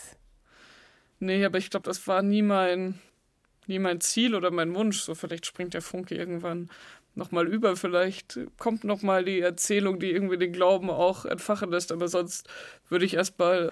[1.21, 2.99] Nee, aber ich glaube, das war nie mein,
[3.67, 5.01] nie mein Ziel oder mein Wunsch.
[5.01, 6.71] So vielleicht springt der Funke irgendwann
[7.15, 7.77] nochmal über.
[7.77, 11.93] Vielleicht kommt nochmal die Erzählung, die irgendwie den Glauben auch entfachen lässt.
[11.93, 12.49] Aber sonst
[12.89, 13.71] würde ich erstmal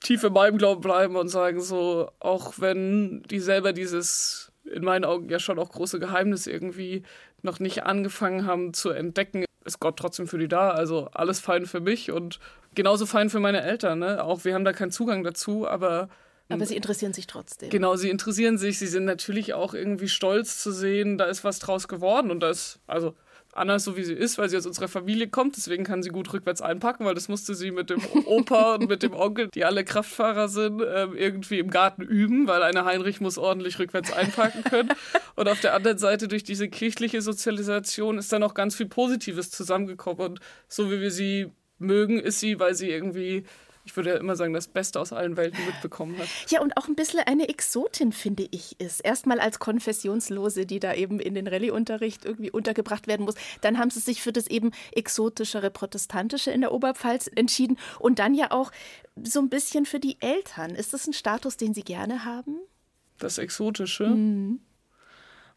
[0.00, 5.04] tief in meinem Glauben bleiben und sagen, so, auch wenn die selber dieses in meinen
[5.04, 7.02] Augen ja schon auch große Geheimnis irgendwie
[7.42, 10.70] noch nicht angefangen haben zu entdecken, ist Gott trotzdem für die da.
[10.70, 12.38] Also alles fein für mich und
[12.74, 13.98] genauso fein für meine Eltern.
[13.98, 14.22] Ne?
[14.24, 16.08] Auch wir haben da keinen Zugang dazu, aber
[16.48, 17.70] aber sie interessieren sich trotzdem.
[17.70, 18.78] Genau, sie interessieren sich.
[18.78, 22.30] Sie sind natürlich auch irgendwie stolz zu sehen, da ist was draus geworden.
[22.30, 23.14] Und da ist, also
[23.54, 25.56] Anna ist so, wie sie ist, weil sie aus unserer Familie kommt.
[25.56, 29.02] Deswegen kann sie gut rückwärts einpacken, weil das musste sie mit dem Opa und mit
[29.02, 33.38] dem Onkel, die alle Kraftfahrer sind, ähm, irgendwie im Garten üben, weil eine Heinrich muss
[33.38, 34.90] ordentlich rückwärts einpacken können.
[35.36, 39.50] Und auf der anderen Seite durch diese kirchliche Sozialisation ist dann auch ganz viel Positives
[39.50, 40.24] zusammengekommen.
[40.24, 43.44] Und so wie wir sie mögen, ist sie, weil sie irgendwie
[43.84, 46.26] ich würde ja immer sagen, das Beste aus allen Welten mitbekommen hat.
[46.48, 49.00] Ja, und auch ein bisschen eine Exotin, finde ich, ist.
[49.00, 53.34] Erstmal als Konfessionslose, die da eben in den Rallye-Unterricht irgendwie untergebracht werden muss.
[53.60, 57.78] Dann haben sie sich für das eben exotischere Protestantische in der Oberpfalz entschieden.
[57.98, 58.72] Und dann ja auch
[59.22, 60.74] so ein bisschen für die Eltern.
[60.74, 62.56] Ist das ein Status, den Sie gerne haben?
[63.18, 64.06] Das Exotische?
[64.06, 64.60] Mhm.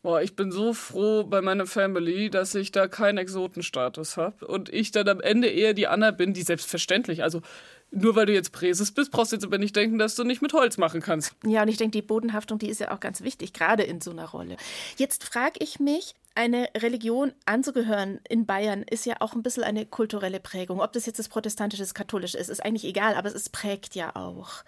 [0.03, 4.69] Boah, ich bin so froh bei meiner Family, dass ich da keinen Exotenstatus habe und
[4.69, 7.41] ich dann am Ende eher die Anna bin, die selbstverständlich, also
[7.91, 10.41] nur weil du jetzt Präses bist, brauchst du jetzt aber nicht denken, dass du nicht
[10.41, 11.33] mit Holz machen kannst.
[11.45, 14.11] Ja, und ich denke, die Bodenhaftung, die ist ja auch ganz wichtig, gerade in so
[14.11, 14.57] einer Rolle.
[14.97, 19.87] Jetzt frage ich mich, eine Religion anzugehören in Bayern ist ja auch ein bisschen eine
[19.87, 20.81] kulturelle Prägung.
[20.81, 24.15] Ob das jetzt das protestantische, das katholische ist, ist eigentlich egal, aber es prägt ja
[24.15, 24.63] auch.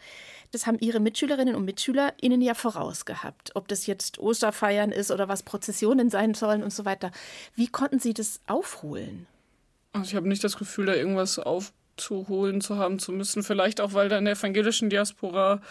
[0.51, 3.51] Das haben ihre Mitschülerinnen und Mitschüler ihnen ja vorausgehabt.
[3.55, 7.11] Ob das jetzt Osterfeiern ist oder was Prozessionen sein sollen und so weiter.
[7.55, 9.27] Wie konnten sie das aufholen?
[9.93, 13.43] Also ich habe nicht das Gefühl, da irgendwas auf zu holen zu haben zu müssen.
[13.43, 15.61] Vielleicht auch, weil da in der evangelischen Diaspora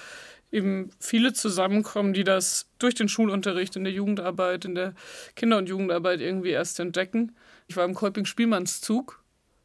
[0.50, 4.94] eben viele zusammenkommen, die das durch den Schulunterricht, in der Jugendarbeit, in der
[5.36, 7.36] Kinder- und Jugendarbeit irgendwie erst entdecken.
[7.66, 9.22] Ich war im Kolping Spielmannszug,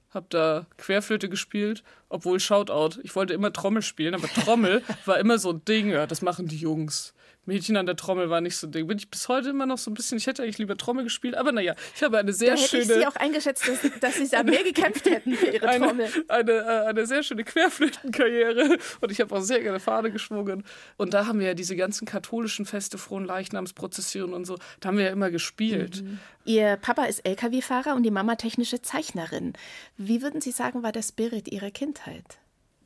[0.10, 5.38] habe da Querflöte gespielt, obwohl Shoutout, ich wollte immer Trommel spielen, aber Trommel war immer
[5.38, 7.13] so ein Ding, ja, das machen die Jungs.
[7.46, 8.88] Mädchen an der Trommel war nicht so Ding.
[8.88, 11.36] Bin ich bis heute immer noch so ein bisschen, ich hätte eigentlich lieber Trommel gespielt,
[11.36, 12.84] aber naja, ich habe eine sehr da schöne.
[12.84, 15.86] Hätte ich sie auch eingeschätzt, dass, dass sie da mehr gekämpft hätten für ihre eine,
[15.86, 16.10] Trommel.
[16.30, 20.64] Eine, äh, eine sehr schöne Querflötenkarriere und ich habe auch sehr gerne Fahne geschwungen.
[20.98, 24.98] Und da haben wir ja diese ganzen katholischen Feste, frohen Leichnamsprozessionen und so, da haben
[24.98, 26.04] wir ja immer gespielt.
[26.04, 26.20] Mhm.
[26.46, 29.54] Ihr Papa ist Lkw-Fahrer und die Mama technische Zeichnerin.
[29.98, 32.40] Wie würden Sie sagen, war der Spirit Ihrer Kindheit?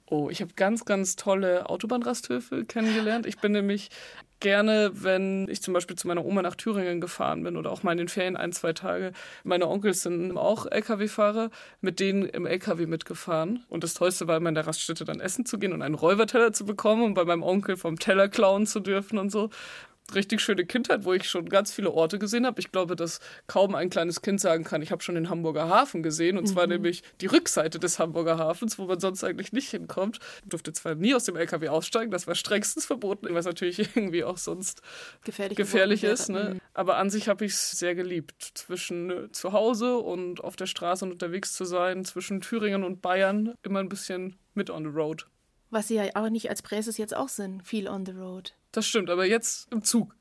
[0.09, 3.25] Oh, ich habe ganz, ganz tolle Autobahnrasthöfe kennengelernt.
[3.25, 3.89] Ich bin nämlich
[4.39, 7.91] gerne, wenn ich zum Beispiel zu meiner Oma nach Thüringen gefahren bin oder auch mal
[7.91, 9.13] in den Ferien ein, zwei Tage.
[9.43, 11.49] Meine Onkels sind auch Lkw-Fahrer,
[11.81, 13.65] mit denen im Lkw mitgefahren.
[13.69, 16.53] Und das Tollste war immer in der Raststätte dann essen zu gehen und einen Räuberteller
[16.53, 19.49] zu bekommen und bei meinem Onkel vom Teller klauen zu dürfen und so
[20.13, 22.59] richtig schöne Kindheit, wo ich schon ganz viele Orte gesehen habe.
[22.59, 26.03] Ich glaube, dass kaum ein kleines Kind sagen kann, ich habe schon den Hamburger Hafen
[26.03, 26.37] gesehen.
[26.37, 26.47] Und mhm.
[26.47, 30.19] zwar nämlich die Rückseite des Hamburger Hafens, wo man sonst eigentlich nicht hinkommt.
[30.43, 34.23] Ich durfte zwar nie aus dem LKW aussteigen, das war strengstens verboten, was natürlich irgendwie
[34.23, 34.81] auch sonst
[35.23, 36.29] gefährlich, gefährlich ist.
[36.29, 36.55] Ne?
[36.55, 36.61] Mhm.
[36.73, 40.67] Aber an sich habe ich es sehr geliebt, zwischen äh, zu Hause und auf der
[40.67, 44.89] Straße und unterwegs zu sein, zwischen Thüringen und Bayern, immer ein bisschen mit on the
[44.89, 45.27] road.
[45.69, 48.53] Was Sie ja auch nicht als Präses jetzt auch sind, viel on the road.
[48.77, 50.13] Das stimmt, aber jetzt im Zug.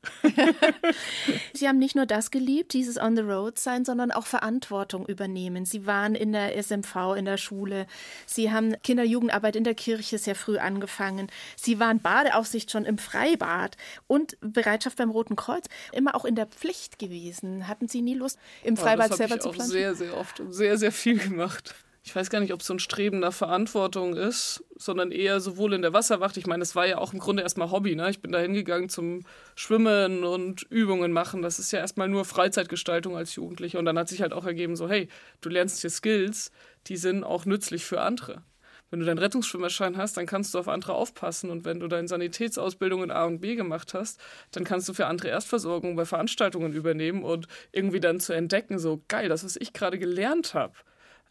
[1.53, 5.63] Sie haben nicht nur das geliebt, dieses On the Road sein, sondern auch Verantwortung übernehmen.
[5.65, 7.85] Sie waren in der SMV, in der Schule.
[8.25, 11.27] Sie haben Kinder-Jugendarbeit in der Kirche sehr früh angefangen.
[11.55, 15.65] Sie waren Badeaufsicht schon im Freibad und Bereitschaft beim Roten Kreuz.
[15.91, 17.67] Immer auch in der Pflicht gewesen.
[17.67, 19.71] Hatten Sie nie Lust, im Freibad oh, selber zu planschen?
[19.71, 21.75] sehr, sehr oft und sehr, sehr viel gemacht
[22.07, 25.73] ich weiß gar nicht, ob es so ein Streben nach Verantwortung ist, sondern eher sowohl
[25.73, 26.37] in der Wasserwacht.
[26.37, 27.95] Ich meine, es war ja auch im Grunde erstmal Hobby.
[27.95, 28.09] Ne?
[28.09, 31.41] Ich bin da hingegangen zum Schwimmen und Übungen machen.
[31.41, 33.77] Das ist ja erstmal nur Freizeitgestaltung als Jugendlicher.
[33.77, 35.09] Und dann hat sich halt auch ergeben, so, hey,
[35.41, 36.49] du lernst hier Skills,
[36.87, 38.41] die sind auch nützlich für andere.
[38.89, 41.49] Wenn du deinen Rettungsschwimmerschein hast, dann kannst du auf andere aufpassen.
[41.49, 44.17] Und wenn du deine Sanitätsausbildung in A und B gemacht hast,
[44.51, 49.03] dann kannst du für andere Erstversorgung bei Veranstaltungen übernehmen und irgendwie dann zu entdecken, so
[49.09, 50.71] geil, das, was ich gerade gelernt habe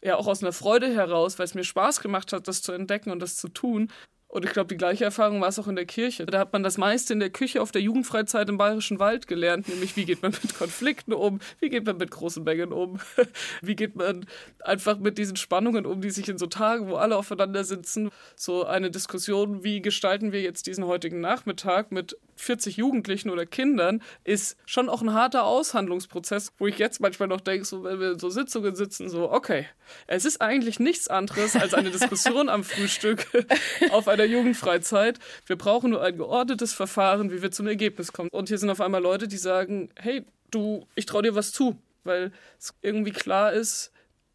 [0.07, 3.11] ja auch aus einer Freude heraus, weil es mir Spaß gemacht hat, das zu entdecken
[3.11, 3.91] und das zu tun,
[4.29, 6.25] und ich glaube, die gleiche Erfahrung war es auch in der Kirche.
[6.25, 9.69] Da hat man das meiste in der Küche auf der Jugendfreizeit im Bayerischen Wald gelernt,
[9.69, 12.99] nämlich wie geht man mit Konflikten um, wie geht man mit großen Mengen um,
[13.61, 14.25] wie geht man
[14.59, 18.65] einfach mit diesen Spannungen um, die sich in so Tagen, wo alle aufeinander sitzen, so
[18.65, 24.57] eine Diskussion, wie gestalten wir jetzt diesen heutigen Nachmittag mit 40 Jugendlichen oder Kindern, ist
[24.65, 28.19] schon auch ein harter Aushandlungsprozess, wo ich jetzt manchmal noch denke, so, wenn wir in
[28.19, 29.65] so Sitzungen sitzen, so, okay,
[30.05, 33.25] es ist eigentlich nichts anderes als eine Diskussion am Frühstück
[33.91, 35.19] auf einer Jugendfreizeit.
[35.45, 38.29] Wir brauchen nur ein geordnetes Verfahren, wie wir zum Ergebnis kommen.
[38.31, 41.77] Und hier sind auf einmal Leute, die sagen, hey, du, ich traue dir was zu,
[42.03, 43.91] weil es irgendwie klar ist,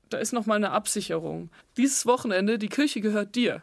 [0.09, 1.51] da ist noch mal eine Absicherung.
[1.77, 3.63] Dieses Wochenende, die Kirche gehört dir.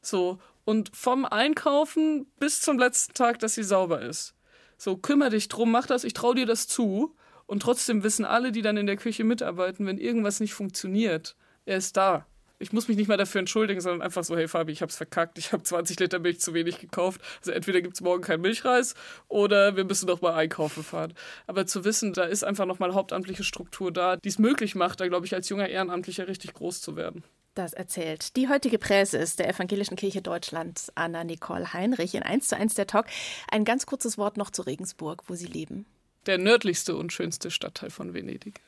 [0.00, 4.34] So und vom Einkaufen bis zum letzten Tag, dass sie sauber ist.
[4.76, 7.16] So kümmere dich drum, mach das, ich traue dir das zu.
[7.46, 11.78] Und trotzdem wissen alle, die dann in der Küche mitarbeiten, wenn irgendwas nicht funktioniert, er
[11.78, 12.26] ist da.
[12.60, 15.38] Ich muss mich nicht mal dafür entschuldigen, sondern einfach so, hey Fabi, ich hab's verkackt,
[15.38, 17.20] ich habe 20 Liter Milch zu wenig gekauft.
[17.38, 18.94] Also entweder gibt's morgen keinen Milchreis
[19.28, 21.14] oder wir müssen noch mal einkaufen fahren.
[21.46, 25.00] Aber zu wissen, da ist einfach noch mal hauptamtliche Struktur da, die es möglich macht,
[25.00, 27.22] da glaube ich als junger Ehrenamtlicher richtig groß zu werden.
[27.54, 32.56] Das erzählt die heutige Präses der Evangelischen Kirche Deutschlands, Anna Nicole Heinrich, in 1 zu
[32.56, 33.06] 1 der Talk.
[33.50, 35.86] Ein ganz kurzes Wort noch zu Regensburg, wo Sie leben.
[36.26, 38.60] Der nördlichste und schönste Stadtteil von Venedig.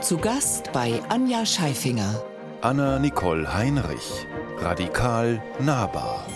[0.00, 2.24] Zu Gast bei Anja Scheifinger.
[2.62, 4.26] Anna Nicole Heinrich.
[4.56, 6.26] Radikal nahbar.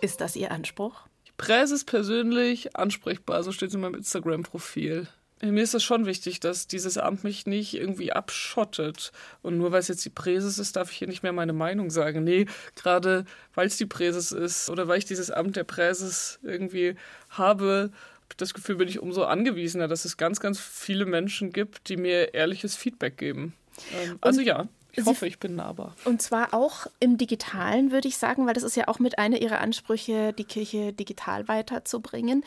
[0.00, 1.02] Ist das Ihr Anspruch?
[1.36, 5.08] Präses persönlich ansprechbar, so steht es in meinem Instagram-Profil.
[5.42, 9.10] Mir ist es schon wichtig, dass dieses Amt mich nicht irgendwie abschottet.
[9.42, 11.90] Und nur weil es jetzt die Präses ist, darf ich hier nicht mehr meine Meinung
[11.90, 12.24] sagen.
[12.24, 16.94] Nee, gerade weil es die Präses ist oder weil ich dieses Amt der Präses irgendwie
[17.28, 17.90] habe,
[18.36, 22.34] das Gefühl bin ich umso angewiesener, dass es ganz, ganz viele Menschen gibt, die mir
[22.34, 23.54] ehrliches Feedback geben.
[23.94, 25.96] Ähm, also ja, ich hoffe, ich bin nahbar.
[26.04, 29.40] Und zwar auch im Digitalen, würde ich sagen, weil das ist ja auch mit einer
[29.40, 32.44] Ihrer Ansprüche, die Kirche digital weiterzubringen.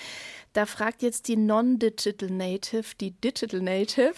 [0.53, 4.13] Da fragt jetzt die Non-Digital Native, die Digital Native,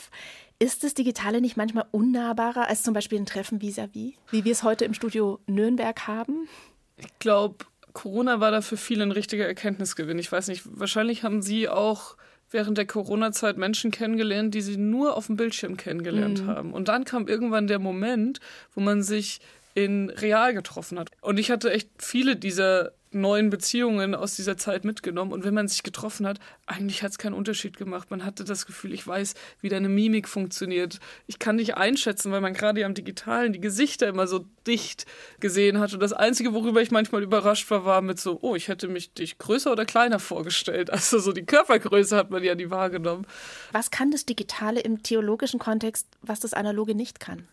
[0.60, 4.52] ist das Digitale nicht manchmal unnahbarer als zum Beispiel ein Treffen vis-à-vis, -vis, wie wir
[4.52, 6.50] es heute im Studio Nürnberg haben?
[6.98, 7.66] Ich glaube,
[7.98, 10.20] Corona war da für viele ein richtiger Erkenntnisgewinn.
[10.20, 12.16] Ich weiß nicht, wahrscheinlich haben Sie auch
[12.52, 16.48] während der Corona-Zeit Menschen kennengelernt, die Sie nur auf dem Bildschirm kennengelernt mhm.
[16.48, 16.74] haben.
[16.74, 18.40] Und dann kam irgendwann der Moment,
[18.76, 19.40] wo man sich
[19.74, 21.10] in real getroffen hat.
[21.22, 25.32] Und ich hatte echt viele dieser neuen Beziehungen aus dieser Zeit mitgenommen.
[25.32, 28.12] Und wenn man sich getroffen hat, eigentlich hat es keinen Unterschied gemacht.
[28.12, 31.00] Man hatte das Gefühl, ich weiß, wie deine Mimik funktioniert.
[31.26, 35.06] Ich kann dich einschätzen, weil man gerade am Digitalen die Gesichter immer so dicht
[35.40, 35.94] gesehen hat.
[35.94, 39.14] Und das Einzige, worüber ich manchmal überrascht war, war mit so, oh, ich hätte mich
[39.14, 40.92] dich größer oder kleiner vorgestellt.
[40.98, 43.28] Also so die Körpergröße hat man ja nie wahrgenommen.
[43.72, 47.48] Was kann das Digitale im theologischen Kontext, was das Analoge nicht kann?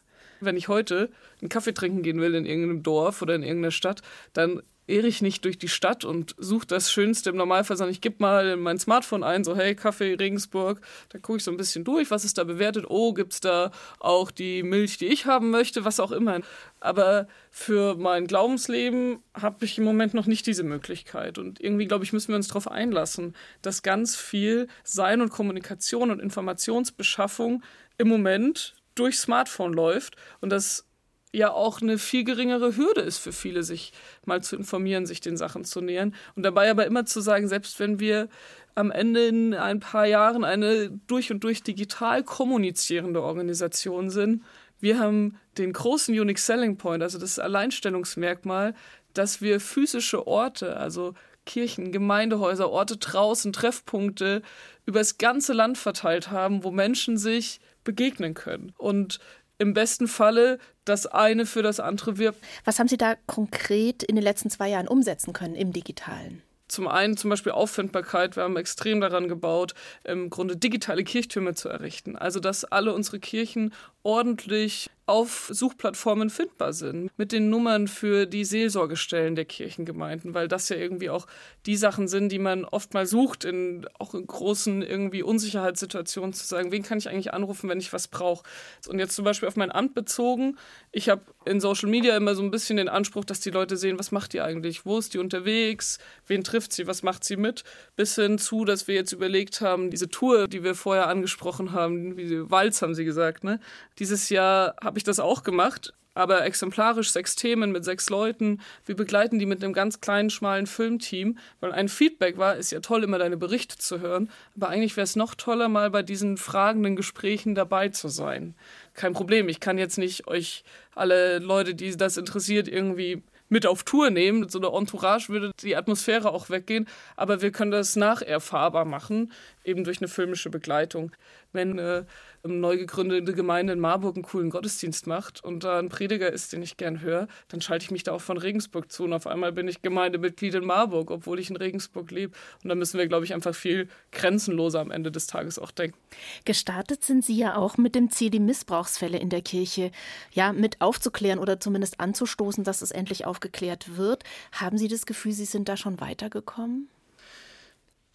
[0.44, 4.02] Wenn ich heute einen Kaffee trinken gehen will in irgendeinem Dorf oder in irgendeiner Stadt,
[4.32, 8.00] dann irre ich nicht durch die Stadt und suche das Schönste im Normalfall, sondern ich
[8.00, 11.84] gebe mal mein Smartphone ein, so hey, Kaffee Regensburg, da gucke ich so ein bisschen
[11.84, 15.50] durch, was ist da bewertet, oh, gibt es da auch die Milch, die ich haben
[15.50, 16.40] möchte, was auch immer.
[16.80, 21.38] Aber für mein Glaubensleben habe ich im Moment noch nicht diese Möglichkeit.
[21.38, 26.10] Und irgendwie, glaube ich, müssen wir uns darauf einlassen, dass ganz viel Sein und Kommunikation
[26.10, 27.62] und Informationsbeschaffung
[27.96, 30.86] im Moment durch Smartphone läuft und das
[31.32, 33.92] ja auch eine viel geringere Hürde ist für viele, sich
[34.24, 36.14] mal zu informieren, sich den Sachen zu nähern.
[36.36, 38.28] Und dabei aber immer zu sagen, selbst wenn wir
[38.76, 44.42] am Ende in ein paar Jahren eine durch und durch digital kommunizierende Organisation sind,
[44.80, 48.74] wir haben den großen Unique Selling Point, also das Alleinstellungsmerkmal,
[49.12, 51.14] dass wir physische Orte, also
[51.46, 54.42] Kirchen, Gemeindehäuser, Orte draußen, Treffpunkte
[54.86, 58.72] übers ganze Land verteilt haben, wo Menschen sich begegnen können.
[58.78, 59.20] Und
[59.58, 62.38] im besten Falle das eine für das andere wirbt.
[62.64, 66.42] Was haben Sie da konkret in den letzten zwei Jahren umsetzen können im digitalen?
[66.66, 68.36] Zum einen zum Beispiel Auffindbarkeit.
[68.36, 72.16] Wir haben extrem daran gebaut, im Grunde digitale Kirchtürme zu errichten.
[72.16, 78.44] Also, dass alle unsere Kirchen ordentlich auf Suchplattformen findbar sind, mit den Nummern für die
[78.44, 81.26] Seelsorgestellen der Kirchengemeinden, weil das ja irgendwie auch
[81.66, 86.46] die Sachen sind, die man oft mal sucht, in, auch in großen irgendwie Unsicherheitssituationen zu
[86.46, 88.44] sagen, wen kann ich eigentlich anrufen, wenn ich was brauche.
[88.88, 90.56] Und jetzt zum Beispiel auf mein Amt bezogen,
[90.90, 93.98] ich habe in Social Media immer so ein bisschen den Anspruch, dass die Leute sehen,
[93.98, 97.64] was macht die eigentlich, wo ist die unterwegs, wen trifft sie, was macht sie mit,
[97.96, 102.16] bis hin zu, dass wir jetzt überlegt haben, diese Tour, die wir vorher angesprochen haben,
[102.16, 103.60] wie Walz haben sie gesagt, ne?
[103.98, 108.60] Dieses Jahr habe ich das auch gemacht, aber exemplarisch sechs Themen mit sechs Leuten.
[108.86, 112.78] Wir begleiten die mit einem ganz kleinen, schmalen Filmteam, weil ein Feedback war, ist ja
[112.78, 116.36] toll, immer deine Berichte zu hören, aber eigentlich wäre es noch toller, mal bei diesen
[116.36, 118.54] fragenden Gesprächen dabei zu sein.
[118.92, 120.62] Kein Problem, ich kann jetzt nicht euch
[120.94, 124.40] alle Leute, die das interessiert, irgendwie mit auf Tour nehmen.
[124.40, 126.86] Mit so einer Entourage würde die Atmosphäre auch weggehen.
[127.16, 129.32] Aber wir können das nacherfahrbar machen,
[129.64, 131.12] eben durch eine filmische Begleitung.
[131.52, 132.06] Wenn eine
[132.42, 136.62] neu gegründete Gemeinde in Marburg einen coolen Gottesdienst macht und da ein Prediger ist, den
[136.62, 139.04] ich gern höre, dann schalte ich mich da auch von Regensburg zu.
[139.04, 142.34] Und auf einmal bin ich Gemeindemitglied in Marburg, obwohl ich in Regensburg lebe.
[142.62, 145.98] Und da müssen wir, glaube ich, einfach viel grenzenloser am Ende des Tages auch denken.
[146.44, 149.90] Gestartet sind Sie ja auch mit dem Ziel, die Missbrauchsfälle in der Kirche
[150.32, 154.24] ja mit aufzuklären oder zumindest anzustoßen, dass es endlich aufgeklärt wird.
[154.52, 156.88] Haben Sie das Gefühl, Sie sind da schon weitergekommen?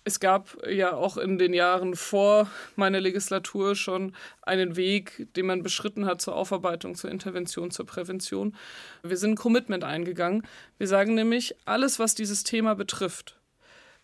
[0.04, 5.62] Es gab ja auch in den Jahren vor meiner Legislatur schon einen Weg, den man
[5.62, 8.56] beschritten hat zur Aufarbeitung, zur Intervention, zur Prävention.
[9.04, 10.48] Wir sind ein Commitment eingegangen.
[10.78, 13.40] Wir sagen nämlich, alles, was dieses Thema betrifft,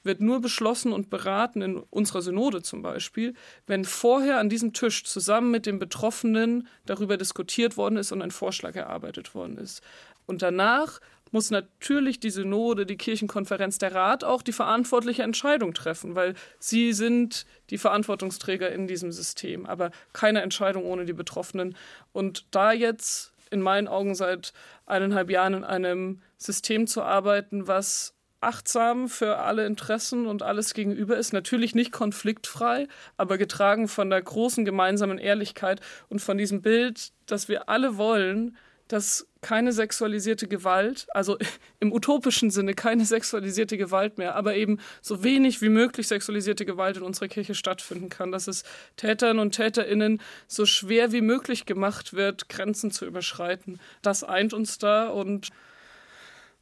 [0.04, 3.34] wird nur beschlossen und beraten in unserer Synode zum Beispiel,
[3.66, 8.32] wenn vorher an diesem Tisch zusammen mit den Betroffenen darüber diskutiert worden ist und ein
[8.32, 9.82] Vorschlag erarbeitet worden ist.
[10.28, 11.00] Und danach
[11.36, 16.94] muss natürlich die Synode, die Kirchenkonferenz, der Rat auch die verantwortliche Entscheidung treffen, weil sie
[16.94, 19.66] sind die Verantwortungsträger in diesem System.
[19.66, 21.76] Aber keine Entscheidung ohne die Betroffenen.
[22.14, 24.54] Und da jetzt in meinen Augen seit
[24.86, 31.18] eineinhalb Jahren in einem System zu arbeiten, was achtsam für alle Interessen und alles gegenüber
[31.18, 31.34] ist.
[31.34, 37.50] Natürlich nicht konfliktfrei, aber getragen von der großen gemeinsamen Ehrlichkeit und von diesem Bild, dass
[37.50, 38.56] wir alle wollen,
[38.88, 41.38] dass keine sexualisierte Gewalt, also
[41.80, 46.98] im utopischen Sinne keine sexualisierte Gewalt mehr, aber eben so wenig wie möglich sexualisierte Gewalt
[46.98, 48.64] in unserer Kirche stattfinden kann, dass es
[48.98, 53.80] Tätern und Täterinnen so schwer wie möglich gemacht wird, Grenzen zu überschreiten.
[54.02, 55.50] Das eint uns da und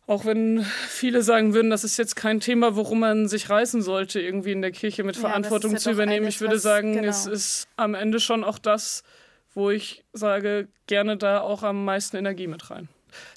[0.06, 4.20] auch wenn viele sagen würden, das ist jetzt kein Thema, worum man sich reißen sollte,
[4.20, 6.26] irgendwie in der Kirche mit Verantwortung ja, zu übernehmen.
[6.26, 7.08] Eines, ich würde sagen, genau.
[7.08, 9.04] es ist am Ende schon auch das,
[9.54, 12.90] wo ich sage, gerne da auch am meisten Energie mit rein.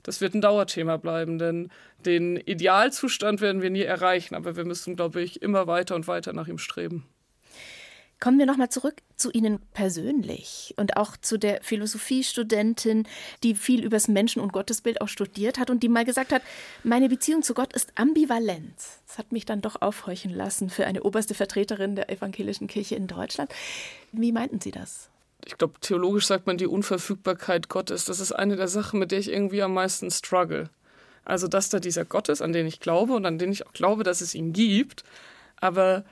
[0.03, 1.71] Das wird ein Dauerthema bleiben, denn
[2.05, 6.33] den Idealzustand werden wir nie erreichen, aber wir müssen, glaube ich, immer weiter und weiter
[6.33, 7.07] nach ihm streben.
[8.19, 13.07] Kommen wir nochmal zurück zu Ihnen persönlich und auch zu der Philosophiestudentin,
[13.43, 16.41] die viel übers Menschen- und Gottesbild auch studiert hat und die mal gesagt hat,
[16.83, 18.75] meine Beziehung zu Gott ist ambivalent.
[19.07, 23.07] Das hat mich dann doch aufhorchen lassen für eine oberste Vertreterin der evangelischen Kirche in
[23.07, 23.53] Deutschland.
[24.13, 25.11] Wie meinten Sie das?
[25.47, 28.05] Ich glaube, theologisch sagt man die Unverfügbarkeit Gottes.
[28.05, 30.69] Das ist eine der Sachen, mit der ich irgendwie am meisten struggle.
[31.25, 33.73] Also, dass da dieser Gott ist, an den ich glaube und an den ich auch
[33.73, 35.05] glaube, dass es ihn gibt.
[35.61, 36.05] Aber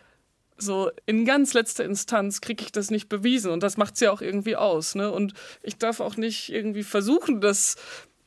[0.57, 4.13] so in ganz letzter Instanz kriege ich das nicht bewiesen und das macht es ja
[4.13, 4.95] auch irgendwie aus.
[4.95, 5.11] Ne?
[5.11, 7.77] Und ich darf auch nicht irgendwie versuchen, das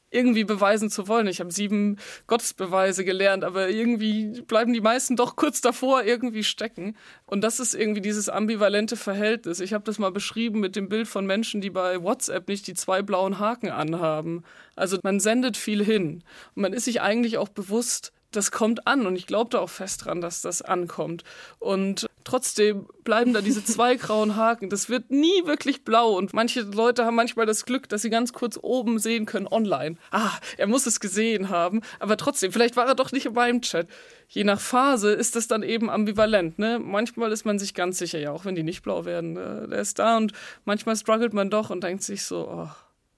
[0.09, 1.27] irgendwie beweisen zu wollen.
[1.27, 6.95] Ich habe sieben Gottesbeweise gelernt, aber irgendwie bleiben die meisten doch kurz davor irgendwie stecken.
[7.25, 9.59] Und das ist irgendwie dieses ambivalente Verhältnis.
[9.59, 12.73] Ich habe das mal beschrieben mit dem Bild von Menschen, die bei WhatsApp nicht die
[12.73, 14.43] zwei blauen Haken anhaben.
[14.75, 16.23] Also man sendet viel hin
[16.55, 19.69] und man ist sich eigentlich auch bewusst, das kommt an und ich glaube da auch
[19.69, 21.23] fest dran, dass das ankommt.
[21.59, 24.69] Und trotzdem bleiben da diese zwei grauen Haken.
[24.69, 28.33] Das wird nie wirklich blau und manche Leute haben manchmal das Glück, dass sie ganz
[28.33, 29.95] kurz oben sehen können online.
[30.11, 33.61] Ah, er muss es gesehen haben, aber trotzdem, vielleicht war er doch nicht in meinem
[33.61, 33.87] Chat.
[34.27, 36.59] Je nach Phase ist das dann eben ambivalent.
[36.59, 36.79] Ne?
[36.79, 39.67] Manchmal ist man sich ganz sicher, ja, auch wenn die nicht blau werden, ne?
[39.71, 40.33] der ist da und
[40.65, 42.69] manchmal struggelt man doch und denkt sich so, oh,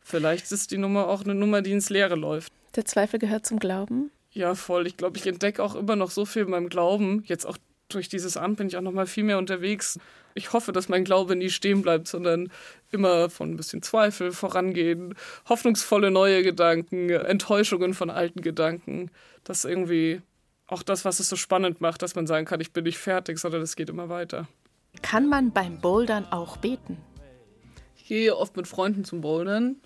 [0.02, 2.54] vielleicht ist die Nummer auch eine Nummer, die ins Leere läuft.
[2.76, 4.12] Der Zweifel gehört zum Glauben?
[4.32, 4.86] Ja, voll.
[4.86, 7.24] Ich glaube, ich entdecke auch immer noch so viel in meinem Glauben.
[7.26, 7.58] Jetzt auch
[7.90, 10.00] durch dieses Amt bin ich auch noch mal viel mehr unterwegs.
[10.36, 12.52] Ich hoffe, dass mein Glaube nie stehen bleibt, sondern
[12.92, 15.16] immer von ein bisschen Zweifel vorangehen,
[15.50, 19.12] hoffnungsvolle neue Gedanken, Enttäuschungen von alten Gedanken.
[19.44, 20.22] Das ist irgendwie
[20.68, 23.40] auch das, was es so spannend macht, dass man sagen kann, ich bin nicht fertig,
[23.40, 24.48] sondern es geht immer weiter.
[25.02, 26.98] Kann man beim Bouldern auch beten?
[27.98, 29.78] Ich gehe oft mit Freunden zum Bouldern.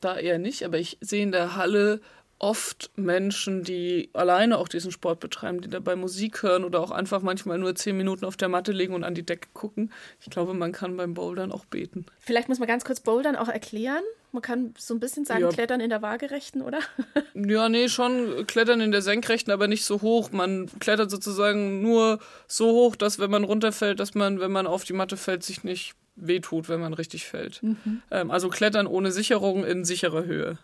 [0.00, 2.00] Da eher nicht, aber ich sehe in der Halle
[2.38, 7.22] oft Menschen, die alleine auch diesen Sport betreiben, die dabei Musik hören oder auch einfach
[7.22, 9.90] manchmal nur zehn Minuten auf der Matte liegen und an die Decke gucken.
[10.20, 12.04] Ich glaube, man kann beim Bouldern auch beten.
[12.18, 14.02] Vielleicht muss man ganz kurz Bouldern auch erklären.
[14.32, 15.48] Man kann so ein bisschen sagen, ja.
[15.48, 16.80] Klettern in der Waagerechten, oder?
[17.34, 20.30] ja, nee, schon Klettern in der Senkrechten, aber nicht so hoch.
[20.30, 24.84] Man klettert sozusagen nur so hoch, dass wenn man runterfällt, dass man, wenn man auf
[24.84, 27.62] die Matte fällt, sich nicht wehtut, wenn man richtig fällt.
[27.62, 28.02] Mhm.
[28.10, 30.58] Ähm, also Klettern ohne Sicherung in sicherer Höhe.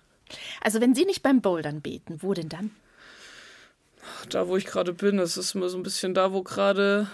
[0.61, 2.71] Also wenn Sie nicht beim Bouldern beten, wo denn dann?
[4.31, 7.09] Da, wo ich gerade bin, das ist immer so ein bisschen da, wo gerade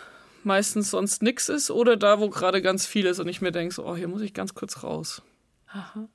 [0.44, 3.74] meistens sonst nichts ist oder da, wo gerade ganz viel ist und ich mir denke,
[3.74, 5.22] so, oh, hier muss ich ganz kurz raus.
[5.68, 6.08] Aha.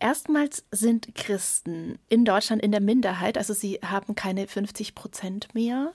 [0.00, 5.92] Erstmals sind Christen in Deutschland in der Minderheit, also sie haben keine 50 Prozent mehr.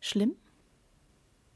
[0.00, 0.36] Schlimm?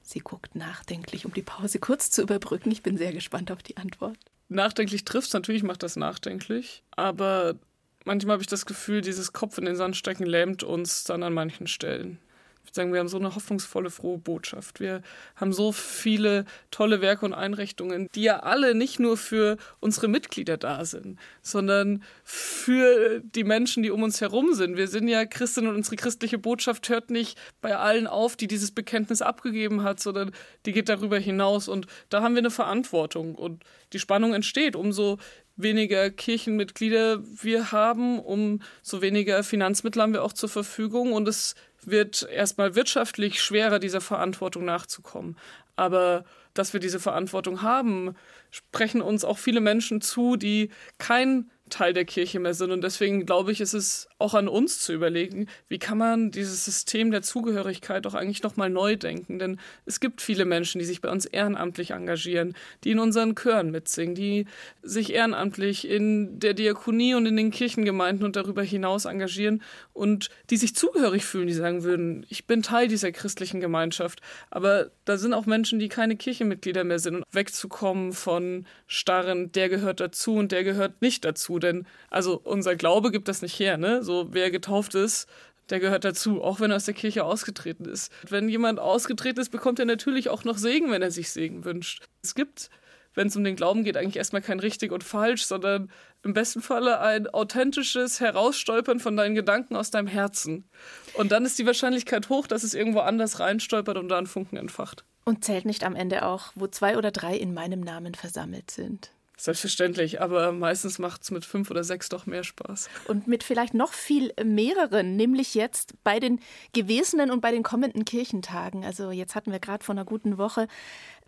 [0.02, 2.70] Sie guckt nachdenklich, um die Pause kurz zu überbrücken.
[2.70, 4.18] Ich bin sehr gespannt auf die Antwort.
[4.48, 7.54] Nachdenklich trifft es, natürlich macht das nachdenklich, aber
[8.04, 11.32] manchmal habe ich das Gefühl, dieses Kopf in den Sand stecken lähmt uns dann an
[11.32, 12.18] manchen Stellen.
[12.62, 14.78] Ich würde sagen, wir haben so eine hoffnungsvolle, frohe Botschaft.
[14.78, 15.02] Wir
[15.34, 20.56] haben so viele tolle Werke und Einrichtungen, die ja alle nicht nur für unsere Mitglieder
[20.56, 24.76] da sind, sondern für die Menschen, die um uns herum sind.
[24.76, 28.70] Wir sind ja Christen und unsere christliche Botschaft hört nicht bei allen auf, die dieses
[28.70, 30.30] Bekenntnis abgegeben hat, sondern
[30.64, 31.66] die geht darüber hinaus.
[31.66, 33.34] Und da haben wir eine Verantwortung.
[33.34, 35.18] Und die Spannung entsteht, umso
[35.56, 41.12] weniger Kirchenmitglieder wir haben, umso weniger Finanzmittel haben wir auch zur Verfügung.
[41.12, 45.36] Und es wird erstmal wirtschaftlich schwerer, dieser Verantwortung nachzukommen.
[45.76, 46.24] Aber
[46.54, 48.14] dass wir diese Verantwortung haben,
[48.50, 52.70] sprechen uns auch viele Menschen zu, die kein Teil der Kirche mehr sind.
[52.70, 56.64] Und deswegen glaube ich, ist es auch an uns zu überlegen, wie kann man dieses
[56.64, 59.38] System der Zugehörigkeit auch eigentlich nochmal neu denken.
[59.38, 62.54] Denn es gibt viele Menschen, die sich bei uns ehrenamtlich engagieren,
[62.84, 64.46] die in unseren Chören mitsingen, die
[64.82, 69.62] sich ehrenamtlich in der Diakonie und in den Kirchengemeinden und darüber hinaus engagieren
[69.94, 74.20] und die sich zugehörig fühlen, die sagen würden, ich bin Teil dieser christlichen Gemeinschaft.
[74.50, 79.70] Aber da sind auch Menschen, die keine Kirchenmitglieder mehr sind und wegzukommen von starren, der
[79.70, 83.76] gehört dazu und der gehört nicht dazu denn also unser Glaube gibt das nicht her,
[83.76, 84.02] ne?
[84.02, 85.28] So wer getauft ist,
[85.70, 88.12] der gehört dazu, auch wenn er aus der Kirche ausgetreten ist.
[88.28, 92.04] Wenn jemand ausgetreten ist, bekommt er natürlich auch noch Segen, wenn er sich Segen wünscht.
[92.22, 92.68] Es gibt,
[93.14, 95.90] wenn es um den Glauben geht, eigentlich erstmal kein richtig und falsch, sondern
[96.22, 100.68] im besten Falle ein authentisches Herausstolpern von deinen Gedanken aus deinem Herzen.
[101.14, 104.56] Und dann ist die Wahrscheinlichkeit hoch, dass es irgendwo anders reinstolpert und da einen Funken
[104.56, 105.04] entfacht.
[105.24, 109.12] Und zählt nicht am Ende auch, wo zwei oder drei in meinem Namen versammelt sind.
[109.42, 112.88] Selbstverständlich, aber meistens macht es mit fünf oder sechs doch mehr Spaß.
[113.08, 116.38] Und mit vielleicht noch viel mehreren, nämlich jetzt bei den
[116.74, 118.84] gewesenen und bei den kommenden Kirchentagen.
[118.84, 120.68] Also jetzt hatten wir gerade vor einer guten Woche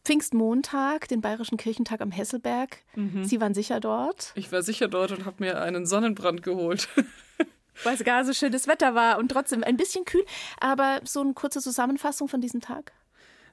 [0.05, 2.77] Pfingstmontag, den Bayerischen Kirchentag am Hesselberg.
[2.95, 3.25] Mhm.
[3.25, 4.31] Sie waren sicher dort?
[4.37, 6.89] Ich war sicher dort und habe mir einen Sonnenbrand geholt.
[7.83, 10.25] Weil es gar so schönes Wetter war und trotzdem ein bisschen kühl.
[10.61, 12.93] Aber so eine kurze Zusammenfassung von diesem Tag?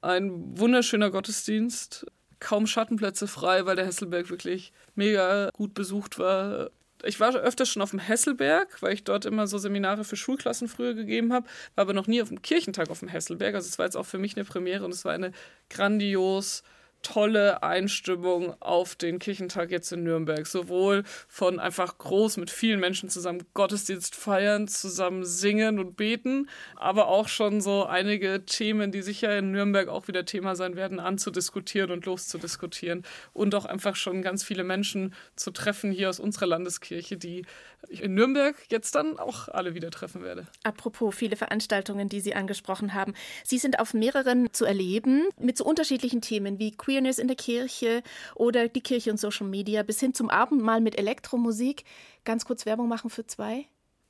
[0.02, 2.06] Ein wunderschöner Gottesdienst
[2.42, 6.72] kaum Schattenplätze frei, weil der Hesselberg wirklich mega gut besucht war.
[7.04, 10.68] Ich war öfters schon auf dem Hesselberg, weil ich dort immer so Seminare für Schulklassen
[10.68, 13.56] früher gegeben habe, war aber noch nie auf dem Kirchentag auf dem Hesselberg.
[13.56, 15.32] Also es war jetzt auch für mich eine Premiere und es war eine
[15.70, 16.64] grandios
[17.02, 20.46] tolle Einstimmung auf den Kirchentag jetzt in Nürnberg.
[20.48, 27.08] Sowohl von einfach groß mit vielen Menschen zusammen Gottesdienst feiern, zusammen singen und beten, aber
[27.08, 31.92] auch schon so einige Themen, die sicher in Nürnberg auch wieder Thema sein werden, anzudiskutieren
[31.92, 33.04] und loszudiskutieren.
[33.34, 37.46] Und auch einfach schon ganz viele Menschen zu treffen hier aus unserer Landeskirche, die
[37.90, 40.48] ich in Nürnberg jetzt dann auch alle wieder treffen werde.
[40.64, 43.14] Apropos viele Veranstaltungen, die Sie angesprochen haben.
[43.44, 48.04] Sie sind auf mehreren zu erleben, mit so unterschiedlichen Themen wie Queerness in der Kirche
[48.36, 51.86] oder die Kirche und Social Media bis hin zum Abendmahl mit Elektromusik.
[52.26, 53.66] Ganz kurz Werbung machen für zwei?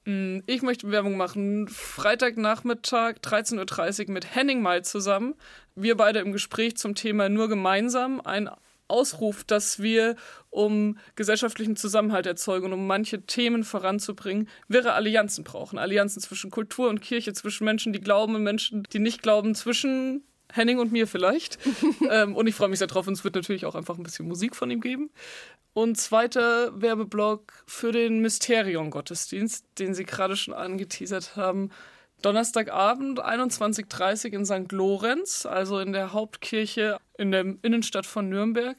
[0.05, 1.67] Mm, ich möchte Werbung machen.
[1.67, 5.35] Freitagnachmittag 13.30 Uhr mit Henning May zusammen.
[5.75, 8.19] Wir beide im Gespräch zum Thema nur gemeinsam.
[8.19, 8.49] Ein
[8.87, 10.15] Ausruf, dass wir,
[10.49, 15.77] um gesellschaftlichen Zusammenhalt erzeugen und um manche Themen voranzubringen, wirre Allianzen brauchen.
[15.77, 20.23] Allianzen zwischen Kultur und Kirche, zwischen Menschen, die glauben und Menschen, die nicht glauben, zwischen
[20.51, 21.57] Henning und mir vielleicht.
[22.09, 23.07] ähm, und ich freue mich sehr drauf.
[23.07, 25.09] Und es wird natürlich auch einfach ein bisschen Musik von ihm geben.
[25.73, 31.69] Und zweiter Werbeblock für den Mysterion-Gottesdienst, den Sie gerade schon angeteasert haben.
[32.21, 34.71] Donnerstagabend 21.30 Uhr in St.
[34.71, 38.77] Lorenz, also in der Hauptkirche in der Innenstadt von Nürnberg.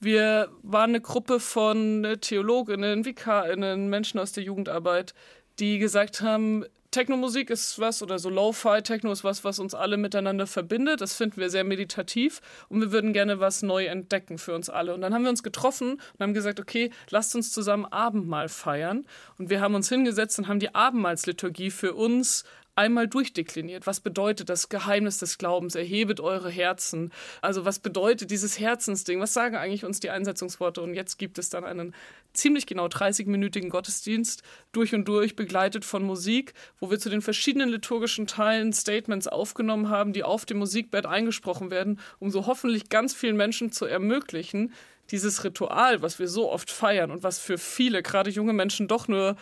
[0.00, 5.14] Wir waren eine Gruppe von Theologinnen, Vikarinnen, Menschen aus der Jugendarbeit,
[5.58, 6.64] die gesagt haben,
[6.94, 11.00] Technomusik ist was oder so Lo-Fi-Techno ist was, was uns alle miteinander verbindet.
[11.00, 14.94] Das finden wir sehr meditativ und wir würden gerne was neu entdecken für uns alle.
[14.94, 19.06] Und dann haben wir uns getroffen und haben gesagt, okay, lasst uns zusammen Abendmahl feiern.
[19.38, 22.44] Und wir haben uns hingesetzt und haben die Abendmahlsliturgie für uns
[22.76, 23.86] einmal durchdekliniert.
[23.86, 25.74] Was bedeutet das Geheimnis des Glaubens?
[25.74, 27.12] Erhebet eure Herzen.
[27.40, 29.20] Also was bedeutet dieses Herzensding?
[29.20, 30.82] Was sagen eigentlich uns die Einsetzungsworte?
[30.82, 31.94] Und jetzt gibt es dann einen
[32.32, 37.68] ziemlich genau 30-minütigen Gottesdienst durch und durch, begleitet von Musik, wo wir zu den verschiedenen
[37.68, 43.14] liturgischen Teilen Statements aufgenommen haben, die auf dem Musikbett eingesprochen werden, um so hoffentlich ganz
[43.14, 44.72] vielen Menschen zu ermöglichen,
[45.10, 49.06] dieses Ritual, was wir so oft feiern und was für viele, gerade junge Menschen, doch
[49.06, 49.36] nur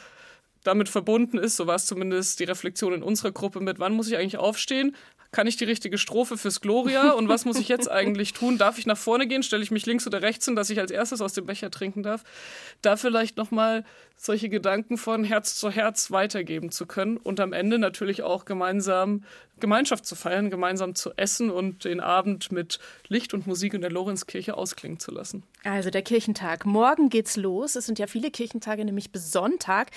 [0.65, 4.09] damit verbunden ist, so war es zumindest die Reflexion in unserer Gruppe mit, wann muss
[4.09, 4.95] ich eigentlich aufstehen?
[5.33, 7.13] Kann ich die richtige Strophe fürs Gloria?
[7.13, 8.59] Und was muss ich jetzt eigentlich tun?
[8.59, 9.43] Darf ich nach vorne gehen?
[9.43, 12.03] Stelle ich mich links oder rechts hin, dass ich als erstes aus dem Becher trinken
[12.03, 12.23] darf?
[12.83, 13.85] Da vielleicht nochmal
[14.25, 19.25] solche Gedanken von Herz zu Herz weitergeben zu können und am Ende natürlich auch gemeinsam
[19.59, 23.91] Gemeinschaft zu feiern, gemeinsam zu essen und den Abend mit Licht und Musik in der
[23.91, 25.43] Lorenzkirche ausklingen zu lassen.
[25.65, 26.67] Also der Kirchentag.
[26.67, 27.75] Morgen geht's los.
[27.75, 29.91] Es sind ja viele Kirchentage, nämlich bis Sonntag.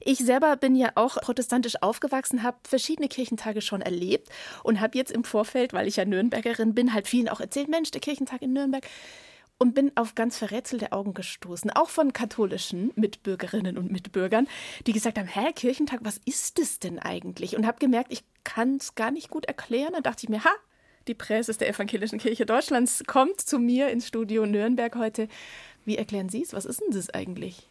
[0.00, 4.28] Ich selber bin ja auch protestantisch aufgewachsen, habe verschiedene Kirchentage schon erlebt
[4.62, 7.90] und habe jetzt im Vorfeld, weil ich ja Nürnbergerin bin, halt vielen auch erzählt, Mensch,
[7.90, 8.84] der Kirchentag in Nürnberg
[9.58, 14.48] und bin auf ganz verrätselte Augen gestoßen, auch von katholischen Mitbürgerinnen und Mitbürgern,
[14.86, 17.56] die gesagt haben, hä, Kirchentag, was ist das denn eigentlich?
[17.56, 19.92] Und habe gemerkt, ich kann es gar nicht gut erklären.
[19.92, 20.54] Dann dachte ich mir, ha,
[21.06, 25.28] die Präses der Evangelischen Kirche Deutschlands kommt zu mir ins Studio Nürnberg heute.
[25.84, 26.52] Wie erklären Sie es?
[26.52, 27.68] Was ist denn das eigentlich?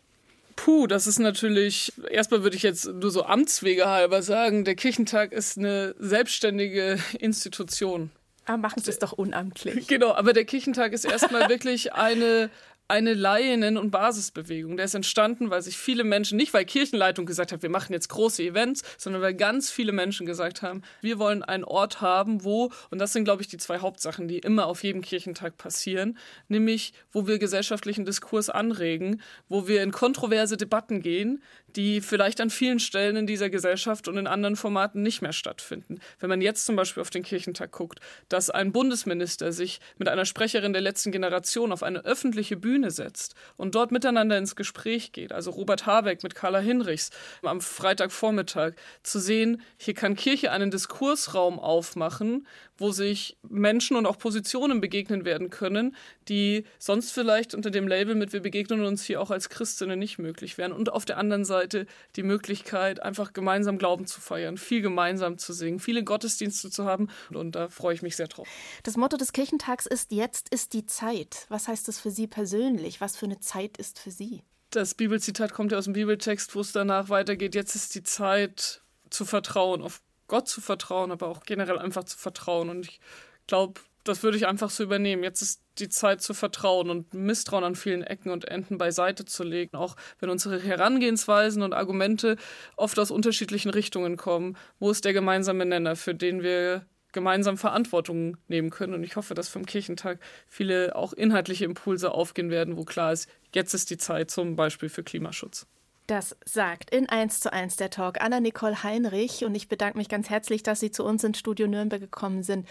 [0.55, 5.31] Puh, das ist natürlich, erstmal würde ich jetzt nur so Amtswege halber sagen, der Kirchentag
[5.31, 8.11] ist eine selbstständige Institution.
[8.45, 9.87] Aber ah, machen Sie es doch unamtlich.
[9.87, 12.49] Genau, aber der Kirchentag ist erstmal wirklich eine
[12.87, 14.75] eine Laien- und Basisbewegung.
[14.77, 18.09] Der ist entstanden, weil sich viele Menschen, nicht weil Kirchenleitung gesagt hat, wir machen jetzt
[18.09, 22.71] große Events, sondern weil ganz viele Menschen gesagt haben, wir wollen einen Ort haben, wo,
[22.91, 26.17] und das sind, glaube ich, die zwei Hauptsachen, die immer auf jedem Kirchentag passieren,
[26.49, 31.41] nämlich, wo wir gesellschaftlichen Diskurs anregen, wo wir in kontroverse Debatten gehen,
[31.75, 35.99] die vielleicht an vielen Stellen in dieser Gesellschaft und in anderen Formaten nicht mehr stattfinden.
[36.19, 37.99] Wenn man jetzt zum Beispiel auf den Kirchentag guckt,
[38.29, 43.35] dass ein Bundesminister sich mit einer Sprecherin der letzten Generation auf eine öffentliche Bühne setzt
[43.57, 47.09] und dort miteinander ins Gespräch geht, also Robert Habeck mit Carla Hinrichs
[47.41, 52.47] am Freitagvormittag, zu sehen, hier kann Kirche einen Diskursraum aufmachen,
[52.83, 55.95] wo sich Menschen und auch Positionen begegnen werden können,
[56.27, 60.19] die sonst vielleicht unter dem Label mit wir begegnen uns hier auch als Christinnen nicht
[60.19, 60.73] möglich wären.
[60.73, 65.53] Und auf der anderen Seite die Möglichkeit, einfach gemeinsam Glauben zu feiern, viel gemeinsam zu
[65.53, 67.07] singen, viele Gottesdienste zu haben.
[67.31, 68.49] Und da freue ich mich sehr drauf.
[68.83, 71.45] Das Motto des Kirchentags ist Jetzt ist die Zeit.
[71.47, 72.99] Was heißt das für Sie persönlich?
[72.99, 74.43] Was für eine Zeit ist für Sie?
[74.71, 77.55] Das Bibelzitat kommt ja aus dem Bibeltext, wo es danach weitergeht.
[77.55, 82.17] Jetzt ist die Zeit zu vertrauen, auf Gott zu vertrauen, aber auch generell einfach zu
[82.17, 82.69] vertrauen.
[82.69, 82.99] Und ich
[83.47, 85.23] glaube, das würde ich einfach so übernehmen.
[85.23, 89.43] Jetzt ist die Zeit zu vertrauen und Misstrauen an vielen Ecken und Enden beiseite zu
[89.43, 92.37] legen, auch wenn unsere Herangehensweisen und Argumente
[92.75, 94.57] oft aus unterschiedlichen Richtungen kommen.
[94.79, 98.93] Wo ist der gemeinsame Nenner, für den wir gemeinsam Verantwortung nehmen können?
[98.93, 103.29] Und ich hoffe, dass vom Kirchentag viele auch inhaltliche Impulse aufgehen werden, wo klar ist,
[103.53, 105.65] jetzt ist die Zeit zum Beispiel für Klimaschutz.
[106.07, 110.29] Das sagt in 1 zu 1 der Talk Anna-Nicole Heinrich und ich bedanke mich ganz
[110.29, 112.67] herzlich, dass Sie zu uns ins Studio Nürnberg gekommen sind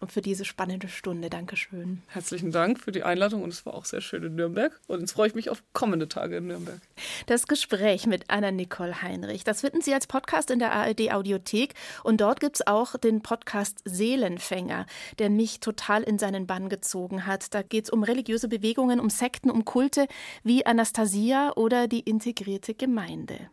[0.00, 1.30] und für diese spannende Stunde.
[1.30, 2.02] Dankeschön.
[2.08, 4.80] Herzlichen Dank für die Einladung und es war auch sehr schön in Nürnberg.
[4.88, 6.80] Und jetzt freue ich mich auf kommende Tage in Nürnberg.
[7.26, 11.74] Das Gespräch mit Anna-Nicole Heinrich, das finden Sie als Podcast in der ARD Audiothek.
[12.02, 14.86] Und dort gibt es auch den Podcast Seelenfänger,
[15.18, 17.54] der mich total in seinen Bann gezogen hat.
[17.54, 20.06] Da geht es um religiöse Bewegungen, um Sekten, um Kulte
[20.42, 23.50] wie Anastasia oder die integrierte Gemeinde.